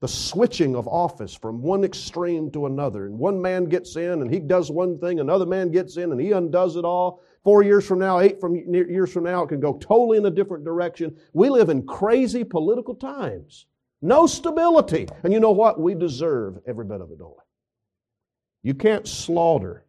The 0.00 0.08
switching 0.08 0.76
of 0.76 0.86
office 0.86 1.34
from 1.34 1.60
one 1.60 1.82
extreme 1.82 2.50
to 2.52 2.66
another. 2.66 3.06
And 3.06 3.18
one 3.18 3.42
man 3.42 3.64
gets 3.64 3.96
in 3.96 4.22
and 4.22 4.32
he 4.32 4.38
does 4.38 4.70
one 4.70 4.98
thing, 4.98 5.18
another 5.18 5.46
man 5.46 5.70
gets 5.72 5.96
in 5.96 6.12
and 6.12 6.20
he 6.20 6.32
undoes 6.32 6.76
it 6.76 6.84
all. 6.84 7.22
Four 7.42 7.62
years 7.62 7.86
from 7.86 7.98
now, 7.98 8.20
eight 8.20 8.40
from 8.40 8.54
years 8.54 9.12
from 9.12 9.24
now, 9.24 9.42
it 9.42 9.48
can 9.48 9.60
go 9.60 9.74
totally 9.78 10.18
in 10.18 10.26
a 10.26 10.30
different 10.30 10.64
direction. 10.64 11.16
We 11.32 11.50
live 11.50 11.68
in 11.68 11.86
crazy 11.86 12.44
political 12.44 12.94
times. 12.94 13.66
No 14.00 14.26
stability. 14.26 15.08
And 15.24 15.32
you 15.32 15.40
know 15.40 15.50
what? 15.50 15.80
We 15.80 15.94
deserve 15.94 16.58
every 16.66 16.84
bit 16.84 17.00
of 17.00 17.10
it, 17.10 17.18
don't 17.18 17.30
we? 17.30 17.42
You 18.62 18.74
can't 18.74 19.06
slaughter 19.06 19.84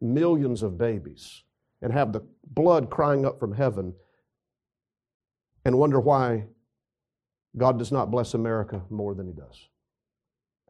millions 0.00 0.62
of 0.62 0.78
babies 0.78 1.44
and 1.82 1.92
have 1.92 2.12
the 2.12 2.22
blood 2.46 2.90
crying 2.90 3.24
up 3.24 3.38
from 3.38 3.52
heaven 3.52 3.94
and 5.64 5.78
wonder 5.78 6.00
why 6.00 6.46
God 7.56 7.78
does 7.78 7.92
not 7.92 8.10
bless 8.10 8.34
America 8.34 8.82
more 8.90 9.14
than 9.14 9.26
He 9.26 9.32
does. 9.32 9.68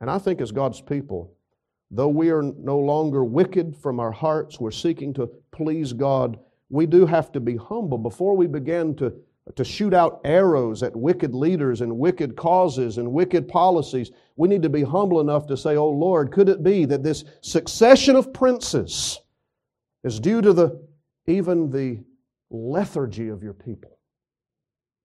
And 0.01 0.11
I 0.11 0.19
think 0.19 0.41
as 0.41 0.53
God's 0.53 0.81
people, 0.81 1.35
though 1.91 2.09
we 2.09 2.31
are 2.31 2.43
no 2.43 2.79
longer 2.79 3.25
wicked 3.25 3.77
from 3.77 4.01
our 4.01 4.11
hearts, 4.11 4.61
we're 4.61 4.71
seeking 4.71 5.15
to 5.15 5.31
please 5.53 5.93
God, 5.93 6.39
we 6.69 6.87
do 6.87 7.07
have 7.07 7.31
to 7.33 7.41
be 7.41 7.57
humble 7.57 7.99
before 7.99 8.37
we 8.37 8.47
begin 8.47 8.97
to, 8.97 9.15
to 9.55 9.65
shoot 9.65 9.95
out 9.95 10.21
arrows 10.25 10.83
at 10.83 10.95
wicked 10.95 11.35
leaders 11.35 11.81
and 11.81 11.99
wicked 11.99 12.37
causes 12.37 12.99
and 12.99 13.13
wicked 13.13 13.47
policies. 13.47 14.11
We 14.37 14.49
need 14.49 14.63
to 14.63 14.69
be 14.69 14.83
humble 14.83 15.21
enough 15.21 15.47
to 15.47 15.57
say, 15.57 15.77
Oh 15.77 15.91
Lord, 15.91 16.33
could 16.33 16.49
it 16.49 16.63
be 16.63 16.85
that 16.87 17.03
this 17.03 17.25
succession 17.43 18.17
of 18.17 18.33
princes 18.33 19.21
is 20.03 20.19
due 20.19 20.43
to 20.43 20.53
the 20.53 20.85
even 21.27 21.71
the 21.71 22.01
lethargy 22.51 23.29
of 23.29 23.43
your 23.43 23.55
people? 23.55 23.99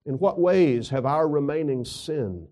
In 0.06 0.16
what 0.16 0.40
ways 0.40 0.90
have 0.90 1.06
our 1.06 1.28
remaining 1.28 1.86
sin 1.86 2.48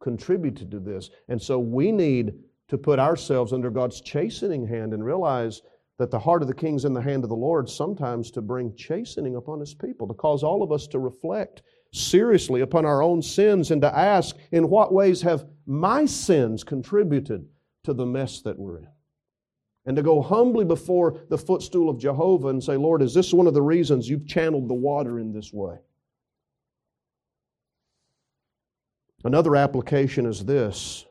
contributed 0.00 0.70
to 0.70 0.80
this? 0.80 1.10
And 1.28 1.40
so 1.40 1.58
we 1.58 1.92
need 1.92 2.34
to 2.68 2.78
put 2.78 2.98
ourselves 2.98 3.52
under 3.52 3.70
God's 3.70 4.00
chastening 4.00 4.66
hand 4.66 4.94
and 4.94 5.04
realize 5.04 5.62
that 5.98 6.10
the 6.10 6.18
heart 6.18 6.42
of 6.42 6.48
the 6.48 6.54
king's 6.54 6.84
in 6.84 6.92
the 6.92 7.00
hand 7.00 7.22
of 7.22 7.30
the 7.30 7.36
Lord 7.36 7.68
sometimes 7.68 8.30
to 8.32 8.42
bring 8.42 8.74
chastening 8.74 9.36
upon 9.36 9.60
his 9.60 9.74
people, 9.74 10.08
to 10.08 10.14
cause 10.14 10.42
all 10.42 10.62
of 10.62 10.72
us 10.72 10.86
to 10.88 10.98
reflect 10.98 11.62
seriously 11.92 12.62
upon 12.62 12.84
our 12.84 13.02
own 13.02 13.22
sins 13.22 13.70
and 13.70 13.80
to 13.82 13.96
ask, 13.96 14.36
in 14.50 14.68
what 14.68 14.92
ways 14.92 15.22
have 15.22 15.46
my 15.66 16.04
sins 16.04 16.64
contributed 16.64 17.46
to 17.84 17.92
the 17.92 18.06
mess 18.06 18.40
that 18.42 18.58
we're 18.58 18.78
in? 18.78 18.88
and 19.86 19.96
to 19.96 20.02
go 20.02 20.22
humbly 20.22 20.64
before 20.64 21.20
the 21.28 21.38
footstool 21.38 21.90
of 21.90 21.98
Jehovah 21.98 22.48
and 22.48 22.62
say, 22.62 22.76
Lord, 22.76 23.02
is 23.02 23.12
this 23.12 23.32
one 23.32 23.46
of 23.46 23.54
the 23.54 23.62
reasons 23.62 24.08
you've 24.08 24.26
channeled 24.26 24.68
the 24.68 24.74
water 24.74 25.18
in 25.18 25.32
this 25.32 25.52
way? 25.52 25.76
Another 29.24 29.56
application 29.56 30.26
is 30.26 30.44
this 30.44 31.06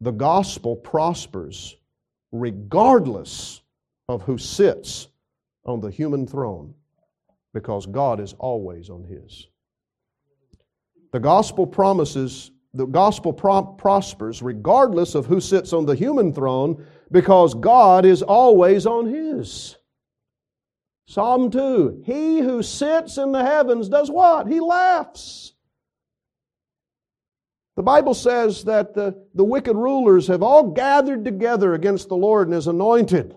the 0.00 0.10
gospel 0.10 0.76
prospers 0.76 1.76
regardless 2.32 3.62
of 4.08 4.22
who 4.22 4.36
sits 4.36 5.08
on 5.64 5.80
the 5.80 5.90
human 5.90 6.26
throne 6.26 6.74
because 7.54 7.86
God 7.86 8.20
is 8.20 8.34
always 8.34 8.90
on 8.90 9.04
his. 9.04 9.48
The 11.12 11.20
gospel 11.20 11.66
promises, 11.66 12.50
the 12.74 12.86
gospel 12.86 13.32
prospers 13.32 14.42
regardless 14.42 15.14
of 15.14 15.26
who 15.26 15.40
sits 15.40 15.72
on 15.72 15.86
the 15.86 15.94
human 15.94 16.32
throne 16.32 16.84
because 17.10 17.54
God 17.54 18.04
is 18.04 18.22
always 18.22 18.86
on 18.86 19.06
His. 19.06 19.76
Psalm 21.06 21.50
2 21.50 22.02
He 22.04 22.40
who 22.40 22.62
sits 22.62 23.16
in 23.16 23.32
the 23.32 23.44
heavens 23.44 23.88
does 23.88 24.10
what? 24.10 24.46
He 24.46 24.60
laughs. 24.60 25.54
The 27.76 27.82
Bible 27.82 28.14
says 28.14 28.64
that 28.64 28.94
the, 28.94 29.22
the 29.34 29.44
wicked 29.44 29.76
rulers 29.76 30.26
have 30.28 30.42
all 30.42 30.70
gathered 30.70 31.24
together 31.24 31.74
against 31.74 32.08
the 32.08 32.16
Lord 32.16 32.48
and 32.48 32.54
His 32.54 32.66
anointed. 32.66 33.36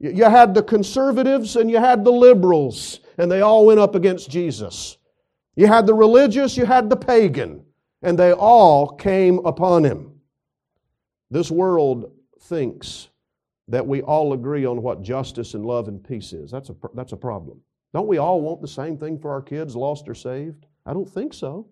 You 0.00 0.24
had 0.24 0.54
the 0.54 0.62
conservatives 0.62 1.56
and 1.56 1.70
you 1.70 1.78
had 1.78 2.04
the 2.04 2.12
liberals, 2.12 3.00
and 3.16 3.30
they 3.30 3.42
all 3.42 3.64
went 3.64 3.80
up 3.80 3.94
against 3.94 4.30
Jesus. 4.30 4.98
You 5.56 5.66
had 5.66 5.86
the 5.86 5.94
religious, 5.94 6.56
you 6.56 6.66
had 6.66 6.90
the 6.90 6.96
pagan, 6.96 7.64
and 8.02 8.18
they 8.18 8.32
all 8.32 8.88
came 8.96 9.38
upon 9.46 9.84
him. 9.84 10.20
This 11.30 11.50
world 11.50 12.10
thinks 12.40 13.08
that 13.68 13.86
we 13.86 14.02
all 14.02 14.32
agree 14.32 14.66
on 14.66 14.82
what 14.82 15.02
justice 15.02 15.54
and 15.54 15.64
love 15.64 15.88
and 15.88 16.02
peace 16.02 16.32
is. 16.32 16.50
That's 16.50 16.70
a, 16.70 16.76
that's 16.94 17.12
a 17.12 17.16
problem. 17.16 17.60
Don't 17.94 18.08
we 18.08 18.18
all 18.18 18.40
want 18.40 18.60
the 18.60 18.68
same 18.68 18.98
thing 18.98 19.18
for 19.18 19.30
our 19.30 19.40
kids, 19.40 19.76
lost 19.76 20.08
or 20.08 20.14
saved? 20.14 20.66
I 20.84 20.92
don't 20.92 21.08
think 21.08 21.32
so. 21.32 21.68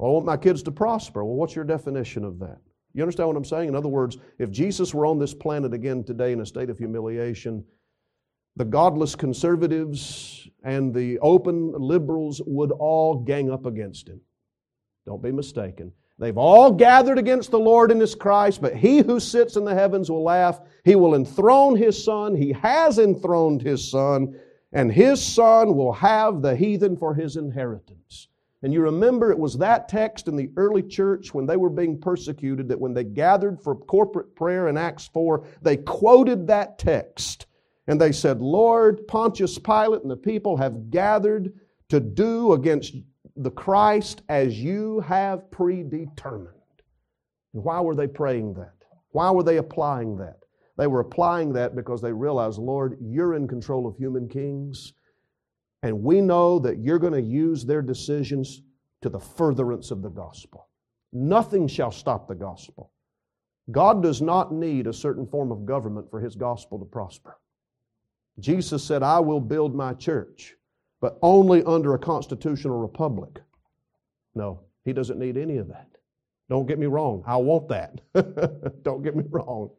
Well, 0.00 0.12
I 0.12 0.14
want 0.14 0.24
my 0.24 0.38
kids 0.38 0.62
to 0.62 0.70
prosper. 0.70 1.22
Well, 1.22 1.34
what's 1.34 1.54
your 1.54 1.66
definition 1.66 2.24
of 2.24 2.38
that? 2.38 2.56
You 2.94 3.02
understand 3.02 3.28
what 3.28 3.36
I'm 3.36 3.44
saying? 3.44 3.68
In 3.68 3.76
other 3.76 3.90
words, 3.90 4.16
if 4.38 4.50
Jesus 4.50 4.94
were 4.94 5.04
on 5.04 5.18
this 5.18 5.34
planet 5.34 5.74
again 5.74 6.04
today 6.04 6.32
in 6.32 6.40
a 6.40 6.46
state 6.46 6.70
of 6.70 6.78
humiliation, 6.78 7.62
the 8.56 8.64
godless 8.64 9.14
conservatives 9.14 10.48
and 10.64 10.94
the 10.94 11.18
open 11.18 11.72
liberals 11.72 12.40
would 12.46 12.72
all 12.72 13.16
gang 13.16 13.50
up 13.50 13.66
against 13.66 14.08
him. 14.08 14.22
Don't 15.04 15.22
be 15.22 15.32
mistaken. 15.32 15.92
They've 16.18 16.38
all 16.38 16.72
gathered 16.72 17.18
against 17.18 17.50
the 17.50 17.58
Lord 17.58 17.90
and 17.90 18.00
His 18.00 18.14
Christ, 18.14 18.62
but 18.62 18.74
He 18.74 19.00
who 19.00 19.20
sits 19.20 19.56
in 19.56 19.66
the 19.66 19.74
heavens 19.74 20.10
will 20.10 20.24
laugh. 20.24 20.62
He 20.82 20.94
will 20.94 21.14
enthrone 21.14 21.76
His 21.76 22.02
Son. 22.02 22.34
He 22.34 22.52
has 22.52 22.98
enthroned 22.98 23.60
His 23.60 23.90
Son, 23.90 24.34
and 24.72 24.90
His 24.90 25.22
Son 25.22 25.76
will 25.76 25.92
have 25.92 26.40
the 26.40 26.56
heathen 26.56 26.96
for 26.96 27.14
His 27.14 27.36
inheritance. 27.36 28.28
And 28.62 28.72
you 28.74 28.82
remember 28.82 29.30
it 29.30 29.38
was 29.38 29.56
that 29.58 29.88
text 29.88 30.28
in 30.28 30.36
the 30.36 30.50
early 30.56 30.82
church 30.82 31.32
when 31.32 31.46
they 31.46 31.56
were 31.56 31.70
being 31.70 31.98
persecuted 31.98 32.68
that 32.68 32.80
when 32.80 32.92
they 32.92 33.04
gathered 33.04 33.60
for 33.60 33.74
corporate 33.74 34.36
prayer 34.36 34.68
in 34.68 34.76
Acts 34.76 35.08
4, 35.08 35.46
they 35.62 35.78
quoted 35.78 36.46
that 36.46 36.78
text. 36.78 37.46
And 37.86 38.00
they 38.00 38.12
said, 38.12 38.40
Lord, 38.40 39.06
Pontius 39.08 39.58
Pilate 39.58 40.02
and 40.02 40.10
the 40.10 40.16
people 40.16 40.56
have 40.58 40.90
gathered 40.90 41.52
to 41.88 42.00
do 42.00 42.52
against 42.52 42.94
the 43.36 43.50
Christ 43.50 44.22
as 44.28 44.60
you 44.60 45.00
have 45.00 45.50
predetermined. 45.50 46.54
And 47.54 47.64
why 47.64 47.80
were 47.80 47.94
they 47.94 48.06
praying 48.06 48.54
that? 48.54 48.74
Why 49.12 49.30
were 49.30 49.42
they 49.42 49.56
applying 49.56 50.18
that? 50.18 50.38
They 50.76 50.86
were 50.86 51.00
applying 51.00 51.52
that 51.54 51.74
because 51.74 52.00
they 52.00 52.12
realized, 52.12 52.58
Lord, 52.58 52.96
you're 53.00 53.34
in 53.34 53.48
control 53.48 53.86
of 53.86 53.96
human 53.96 54.28
kings, 54.28 54.92
and 55.82 56.02
we 56.02 56.20
know 56.20 56.58
that 56.58 56.78
you're 56.78 56.98
going 56.98 57.12
to 57.12 57.22
use 57.22 57.64
their 57.64 57.82
decisions 57.82 58.62
to 59.02 59.08
the 59.08 59.20
furtherance 59.20 59.90
of 59.90 60.02
the 60.02 60.10
gospel. 60.10 60.68
Nothing 61.12 61.66
shall 61.66 61.90
stop 61.90 62.28
the 62.28 62.34
gospel. 62.34 62.92
God 63.70 64.02
does 64.02 64.20
not 64.20 64.52
need 64.52 64.86
a 64.86 64.92
certain 64.92 65.26
form 65.26 65.50
of 65.50 65.64
government 65.64 66.10
for 66.10 66.20
his 66.20 66.36
gospel 66.36 66.78
to 66.78 66.84
prosper. 66.84 67.38
Jesus 68.38 68.82
said, 68.82 69.02
I 69.02 69.20
will 69.20 69.40
build 69.40 69.74
my 69.74 69.94
church, 69.94 70.56
but 71.00 71.18
only 71.22 71.62
under 71.64 71.94
a 71.94 71.98
constitutional 71.98 72.78
republic. 72.78 73.40
No, 74.34 74.60
he 74.84 74.92
doesn't 74.92 75.18
need 75.18 75.36
any 75.36 75.58
of 75.58 75.68
that. 75.68 75.88
Don't 76.48 76.66
get 76.66 76.78
me 76.78 76.86
wrong. 76.86 77.22
I 77.26 77.36
want 77.36 77.68
that. 77.68 78.00
Don't 78.82 79.02
get 79.02 79.14
me 79.14 79.24
wrong. 79.28 79.70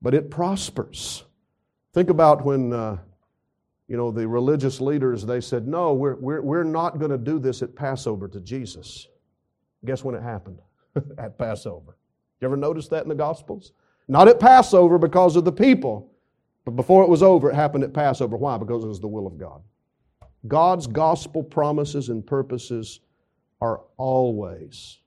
But 0.00 0.14
it 0.14 0.30
prospers. 0.30 1.24
Think 1.92 2.08
about 2.08 2.44
when, 2.44 2.72
uh, 2.72 2.98
you 3.90 3.96
know, 3.96 4.12
the 4.12 4.26
religious 4.26 4.80
leaders, 4.80 5.26
they 5.26 5.40
said, 5.40 5.66
no, 5.66 5.92
we're, 5.92 6.14
we're, 6.14 6.40
we're 6.40 6.62
not 6.62 7.00
going 7.00 7.10
to 7.10 7.18
do 7.18 7.40
this 7.40 7.60
at 7.60 7.74
Passover 7.74 8.28
to 8.28 8.38
Jesus. 8.38 9.08
Guess 9.84 10.04
when 10.04 10.14
it 10.14 10.22
happened? 10.22 10.60
at 11.18 11.36
Passover. 11.36 11.96
You 12.40 12.46
ever 12.46 12.56
notice 12.56 12.86
that 12.86 13.02
in 13.02 13.08
the 13.08 13.16
Gospels? 13.16 13.72
Not 14.06 14.28
at 14.28 14.38
Passover 14.38 14.96
because 14.96 15.34
of 15.34 15.44
the 15.44 15.50
people, 15.50 16.08
but 16.64 16.76
before 16.76 17.02
it 17.02 17.08
was 17.08 17.24
over, 17.24 17.50
it 17.50 17.56
happened 17.56 17.82
at 17.82 17.92
Passover. 17.92 18.36
Why? 18.36 18.58
Because 18.58 18.84
it 18.84 18.86
was 18.86 19.00
the 19.00 19.08
will 19.08 19.26
of 19.26 19.36
God. 19.36 19.60
God's 20.46 20.86
gospel 20.86 21.42
promises 21.42 22.10
and 22.10 22.24
purposes 22.24 23.00
are 23.60 23.80
always 23.96 25.00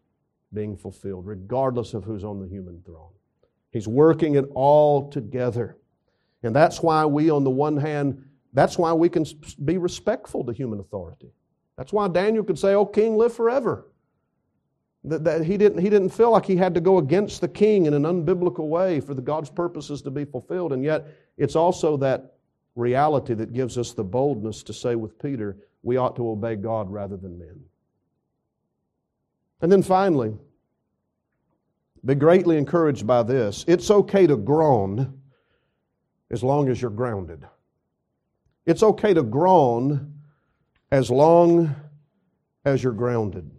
being 0.54 0.76
fulfilled, 0.76 1.26
regardless 1.26 1.94
of 1.94 2.04
who's 2.04 2.26
on 2.26 2.42
the 2.42 2.50
human 2.50 2.82
throne. 2.86 3.14
He's 3.72 3.88
working 3.88 4.36
it 4.36 4.50
all 4.54 5.10
together. 5.10 5.78
And 6.44 6.54
that's 6.54 6.84
why 6.84 7.06
we, 7.06 7.30
on 7.30 7.46
the 7.46 7.50
one 7.50 7.78
hand, 7.78 8.26
that's 8.54 8.78
why 8.78 8.94
we 8.94 9.10
can 9.10 9.26
be 9.66 9.78
respectful 9.78 10.44
to 10.46 10.54
human 10.54 10.80
authority. 10.80 11.32
That's 11.78 11.92
why 11.92 12.08
Daniel 12.08 12.44
could 12.44 12.60
say, 12.60 12.74
Oh, 12.74 12.86
king, 12.86 13.18
live 13.18 13.34
forever. 13.34 13.88
That, 15.06 15.24
that 15.26 15.44
he, 15.44 15.58
didn't, 15.58 15.80
he 15.80 15.90
didn't 15.90 16.12
feel 16.12 16.32
like 16.32 16.46
he 16.46 16.56
had 16.56 16.74
to 16.76 16.82
go 16.82 16.98
against 16.98 17.42
the 17.42 17.48
king 17.48 17.88
in 17.88 17.94
an 17.94 18.04
unbiblical 18.04 18.70
way 18.70 19.02
for 19.02 19.14
the 19.14 19.22
God's 19.22 19.50
purposes 19.50 20.02
to 20.04 20.12
be 20.12 20.24
fulfilled. 20.24 20.72
And 20.72 20.84
yet, 20.84 21.08
it's 21.38 21.58
also 21.58 21.98
that 21.98 22.36
reality 22.76 23.34
that 23.34 23.52
gives 23.52 23.78
us 23.78 23.92
the 23.92 24.04
boldness 24.04 24.64
to 24.64 24.74
say 24.74 24.96
with 24.96 25.20
Peter, 25.20 25.58
we 25.82 25.98
ought 25.98 26.16
to 26.16 26.30
obey 26.30 26.56
God 26.56 26.90
rather 26.90 27.18
than 27.18 27.38
men. 27.38 27.60
And 29.62 29.72
then 29.72 29.82
finally, 29.82 30.34
be 32.06 32.16
greatly 32.16 32.58
encouraged 32.58 33.06
by 33.06 33.24
this. 33.24 33.66
It's 33.68 33.90
okay 33.92 34.28
to 34.28 34.38
groan 34.38 35.20
as 36.32 36.44
long 36.44 36.70
as 36.70 36.82
you're 36.82 36.92
grounded. 36.92 37.46
It's 38.66 38.84
okay 38.84 39.14
to 39.14 39.24
groan 39.24 40.14
as 40.92 41.10
long 41.12 41.76
as 42.66 42.82
you're 42.82 42.94
grounded. 42.94 43.50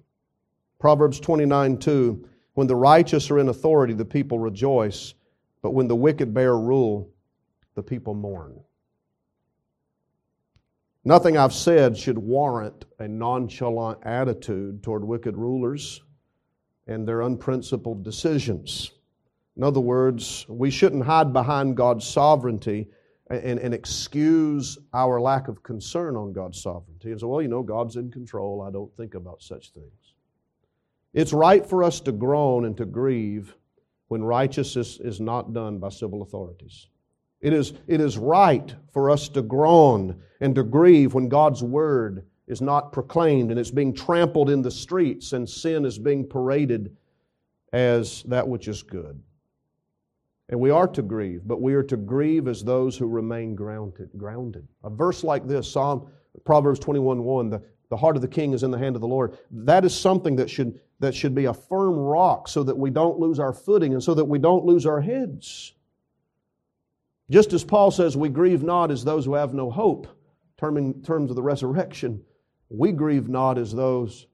Proverbs 0.79 1.21
29 1.21 1.79
2 1.79 2.29
When 2.55 2.67
the 2.67 2.77
righteous 2.77 3.31
are 3.31 3.39
in 3.39 3.49
authority, 3.49 3.93
the 3.93 4.05
people 4.05 4.39
rejoice, 4.39 5.15
but 5.63 5.73
when 5.73 5.89
the 5.89 5.97
wicked 5.97 6.33
bear 6.33 6.57
rule, 6.57 7.11
the 7.75 7.83
people 7.83 8.15
mourn. 8.15 8.61
Nothing 11.05 11.37
I've 11.37 11.53
said 11.53 11.99
should 11.99 12.17
warrant 12.17 12.87
a 12.99 13.07
nonchalant 13.07 13.99
attitude 14.05 14.83
toward 14.83 15.05
wicked 15.05 15.37
rulers 15.37 16.03
and 16.87 17.07
their 17.07 17.23
unprincipled 17.23 18.03
decisions. 18.03 18.91
In 19.57 19.63
other 19.63 19.81
words, 19.81 20.47
we 20.49 20.71
shouldn't 20.71 21.05
hide 21.05 21.33
behind 21.33 21.77
God's 21.77 22.07
sovereignty 22.07 22.89
and, 23.35 23.59
and 23.59 23.75
excuse 23.75 24.79
our 24.93 25.21
lack 25.21 25.49
of 25.49 25.63
concern 25.63 26.17
on 26.17 26.33
God's 26.33 26.61
sovereignty 26.61 27.11
and 27.11 27.21
say, 27.21 27.27
well, 27.27 27.43
you 27.43 27.49
know, 27.49 27.63
God's 27.63 27.97
in 27.97 28.11
control. 28.11 28.63
I 28.63 28.71
don't 28.71 28.95
think 28.97 29.15
about 29.15 29.43
such 29.43 29.71
things. 29.71 30.15
It's 31.13 31.33
right 31.33 31.65
for 31.65 31.85
us 31.85 32.01
to 32.01 32.13
groan 32.13 32.65
and 32.65 32.77
to 32.77 32.85
grieve 32.85 33.55
when 34.09 34.23
righteousness 34.23 34.99
is 35.01 35.21
not 35.21 35.53
done 35.53 35.79
by 35.79 35.89
civil 35.89 36.23
authorities. 36.23 36.89
It 37.41 37.53
is, 37.53 37.75
it 37.87 38.01
is 38.01 38.17
right 38.17 38.75
for 38.93 39.11
us 39.11 39.29
to 39.31 39.43
groan 39.43 40.23
and 40.41 40.55
to 40.55 40.63
grieve 40.63 41.15
when 41.15 41.29
God's 41.29 41.63
word 41.63 42.27
is 42.47 42.61
not 42.61 42.93
proclaimed 42.93 43.51
and 43.51 43.61
it's 43.61 43.71
being 43.71 43.95
trampled 43.95 44.51
in 44.51 44.63
the 44.63 44.71
streets 44.71 45.33
and 45.33 45.49
sin 45.49 45.85
is 45.85 45.99
being 45.99 46.27
paraded 46.27 46.97
as 47.73 48.23
that 48.25 48.47
which 48.47 48.69
is 48.69 48.83
good. 48.83 49.21
And 50.55 50.61
we 50.61 50.71
are 50.71 50.87
to 50.87 51.03
grieve, 51.03 51.43
but 51.45 51.61
we 51.61 51.75
are 51.75 51.83
to 51.83 51.97
grieve 51.97 52.47
as 52.47 52.63
those 52.63 52.97
who 52.97 53.09
remain 53.09 53.57
grounded. 53.57 54.09
grounded. 54.17 54.69
A 54.85 54.89
verse 54.89 55.25
like 55.25 55.49
this, 55.49 55.69
Psalm 55.69 56.07
Proverbs 56.45 56.79
21 56.79 57.25
1, 57.25 57.51
the, 57.51 57.61
the 57.91 57.97
heart 57.97 58.15
of 58.15 58.23
the 58.23 58.29
king 58.29 58.53
is 58.53 58.63
in 58.63 58.71
the 58.71 58.79
hand 58.79 58.95
of 58.95 59.01
the 59.01 59.09
Lord. 59.09 59.37
That 59.51 59.85
is 59.85 59.93
something 59.93 60.37
that 60.37 60.49
should, 60.49 60.79
that 61.01 61.13
should 61.13 61.35
be 61.35 61.47
a 61.47 61.53
firm 61.53 61.97
rock 61.97 62.47
so 62.47 62.63
that 62.63 62.79
we 62.79 62.91
don't 62.91 63.19
lose 63.19 63.41
our 63.41 63.53
footing 63.53 63.95
and 63.95 64.01
so 64.01 64.15
that 64.15 64.27
we 64.27 64.39
don't 64.39 64.65
lose 64.65 64.87
our 64.87 65.01
heads. 65.01 65.73
Just 67.29 67.53
as 67.53 67.65
Paul 67.65 67.91
says, 67.91 68.17
we 68.17 68.29
grieve 68.29 68.63
not 68.63 68.93
as 68.93 69.03
those 69.03 69.25
who 69.25 69.35
have 69.35 69.55
no 69.55 69.73
hope, 69.73 70.07
in 70.63 71.03
terms 71.03 71.31
of 71.31 71.35
the 71.35 71.43
resurrection, 71.43 72.23
we 72.69 72.93
grieve 72.93 73.29
not 73.29 73.59
as 73.59 73.75
those, 73.75 74.29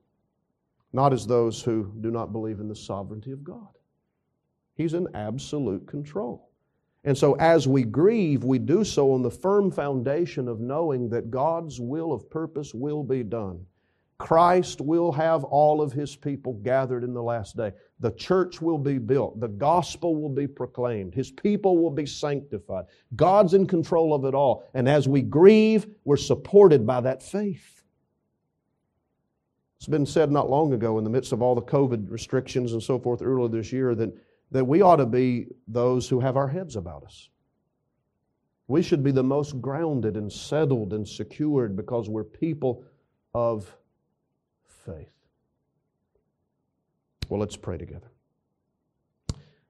not 0.93 1.15
as 1.15 1.27
those 1.27 1.63
who 1.63 1.91
do 2.03 2.11
not 2.11 2.31
believe 2.31 2.61
in 2.61 2.69
the 2.69 2.77
sovereignty 2.77 3.33
of 3.33 3.43
God. 3.43 3.69
He's 4.81 4.95
in 4.95 5.09
absolute 5.13 5.87
control. 5.87 6.49
And 7.05 7.17
so 7.17 7.35
as 7.35 7.69
we 7.69 7.83
grieve, 7.83 8.45
we 8.45 8.59
do 8.59 8.83
so 8.83 9.13
on 9.13 9.21
the 9.21 9.31
firm 9.31 9.71
foundation 9.71 10.49
of 10.49 10.59
knowing 10.59 11.11
that 11.11 11.31
God's 11.31 11.79
will 11.79 12.15
of 12.15 12.31
purpose 12.31 12.73
will 12.73 13.05
be 13.05 13.23
done. 13.23 13.67
Christ 14.17 14.81
will 14.81 15.13
have 15.13 15.45
all 15.45 15.83
of 15.83 15.93
his 15.93 16.17
people 16.17 16.55
gathered 16.55 17.05
in 17.05 17.13
the 17.13 17.23
last 17.23 17.59
day. 17.59 17.73
The 17.99 18.13
church 18.13 18.63
will 18.63 18.79
be 18.79 18.97
built. 18.97 19.39
The 19.39 19.49
gospel 19.49 20.17
will 20.17 20.31
be 20.31 20.47
proclaimed. 20.47 21.15
His 21.15 21.31
people 21.31 21.77
will 21.77 21.91
be 21.91 22.07
sanctified. 22.07 22.87
God's 23.15 23.53
in 23.53 23.67
control 23.67 24.15
of 24.15 24.25
it 24.25 24.35
all. 24.35 24.65
And 24.73 24.89
as 24.89 25.07
we 25.07 25.21
grieve, 25.21 25.89
we're 26.05 26.17
supported 26.17 26.87
by 26.87 27.03
that 27.03 27.23
faith. 27.23 27.85
It's 29.77 29.89
been 29.89 30.07
said 30.07 30.33
not 30.33 30.49
long 30.49 30.73
ago, 30.73 30.97
in 30.97 31.05
the 31.05 31.11
midst 31.11 31.33
of 31.33 31.43
all 31.43 31.55
the 31.55 31.61
COVID 31.61 32.11
restrictions 32.11 32.73
and 32.73 32.83
so 32.83 32.99
forth 32.99 33.21
earlier 33.21 33.49
this 33.49 33.73
year, 33.73 33.95
that, 33.95 34.15
that 34.51 34.65
we 34.65 34.83
ought 34.83 34.97
to 34.97 35.07
be 35.07 35.47
those 35.69 36.09
who 36.09 36.21
have 36.21 36.37
our 36.37 36.49
heads 36.49 36.77
about 36.77 37.05
us. 37.05 37.29
We 38.69 38.83
should 38.83 39.03
be 39.03 39.11
the 39.11 39.23
most 39.23 39.61
grounded 39.61 40.17
and 40.17 40.33
settled 40.33 40.93
and 40.93 41.07
secured 41.07 41.77
because 41.77 42.09
we're 42.09 42.25
people 42.25 42.85
of 43.35 43.77
faith. 44.87 45.13
Well, 47.29 47.41
let's 47.41 47.57
pray 47.57 47.79
together. 47.79 48.11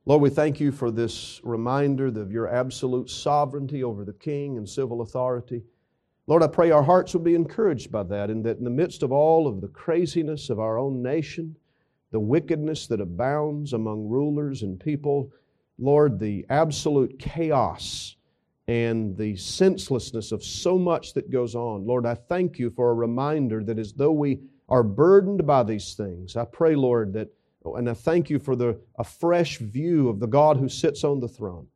Lord, 0.07 0.23
we 0.23 0.31
thank 0.31 0.61
you 0.61 0.73
for 0.73 0.91
this 0.91 1.41
reminder 1.45 2.07
of 2.07 2.33
your 2.33 2.49
absolute 2.49 3.11
sovereignty 3.11 3.85
over 3.85 4.05
the 4.05 4.15
king 4.15 4.57
and 4.57 4.69
civil 4.69 5.03
authority. 5.03 5.63
Lord, 6.27 6.43
I 6.43 6.47
pray 6.47 6.71
our 6.71 6.83
hearts 6.83 7.13
will 7.13 7.21
be 7.21 7.35
encouraged 7.35 7.93
by 7.93 8.03
that, 8.05 8.31
and 8.31 8.45
that 8.45 8.59
in 8.59 8.65
the 8.65 8.71
midst 8.71 9.03
of 9.03 9.13
all 9.13 9.47
of 9.47 9.61
the 9.61 9.69
craziness 9.69 10.49
of 10.49 10.59
our 10.59 10.79
own 10.79 11.03
nation, 11.03 11.57
the 12.11 12.21
wickedness 12.21 12.87
that 12.89 13.01
abounds 13.01 13.73
among 13.73 14.09
rulers 14.09 14.63
and 14.63 14.79
people, 14.81 15.31
Lord, 15.79 16.19
the 16.19 16.45
absolute 16.51 17.19
chaos 17.19 18.17
and 18.69 19.17
the 19.17 19.37
senselessness 19.37 20.33
of 20.33 20.45
so 20.45 20.79
much 20.79 21.15
that 21.15 21.31
goes 21.31 21.55
on. 21.55 21.87
Lord, 21.87 22.07
I 22.07 22.15
thank 22.15 22.59
you 22.59 22.71
for 22.71 22.91
a 22.91 22.95
reminder 22.95 23.65
that 23.65 23.79
as 23.79 23.93
though 23.93 24.13
we 24.13 24.41
are 24.69 24.83
burdened 24.83 25.47
by 25.47 25.63
these 25.63 25.95
things, 25.95 26.37
I 26.37 26.45
pray, 26.45 26.77
Lord, 26.77 27.13
that, 27.15 27.29
oh, 27.65 27.75
and 27.75 27.91
I 27.91 27.95
thank 27.95 28.31
you 28.31 28.39
for 28.39 28.55
the, 28.55 28.81
a 28.99 29.05
fresh 29.05 29.59
view 29.59 30.09
of 30.09 30.21
the 30.21 30.29
God 30.29 30.57
who 30.57 30.69
sits 30.69 31.03
on 31.03 31.21
the 31.21 31.29
throne. 31.29 31.67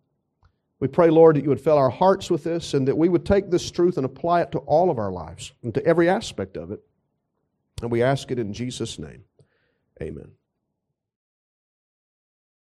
We 0.79 0.89
pray, 0.89 1.11
Lord, 1.11 1.37
that 1.37 1.43
you 1.43 1.49
would 1.49 1.61
fill 1.61 1.79
our 1.79 1.91
hearts 1.91 2.31
with 2.31 2.45
this 2.45 2.75
and 2.75 2.87
that 2.87 2.97
we 2.97 3.09
would 3.09 3.25
take 3.25 3.51
this 3.51 3.71
truth 3.71 3.97
and 3.97 4.05
apply 4.05 4.43
it 4.43 4.53
to 4.53 4.59
all 4.59 4.91
of 4.91 4.99
our 4.99 5.11
lives 5.11 5.53
and 5.63 5.73
to 5.75 5.85
every 5.87 6.09
aspect 6.09 6.57
of 6.57 6.71
it. 6.71 6.81
And 7.81 7.91
we 7.91 8.03
ask 8.03 8.31
it 8.31 8.39
in 8.39 8.53
Jesus' 8.53 8.99
name. 8.99 9.25
Amen. 10.05 10.44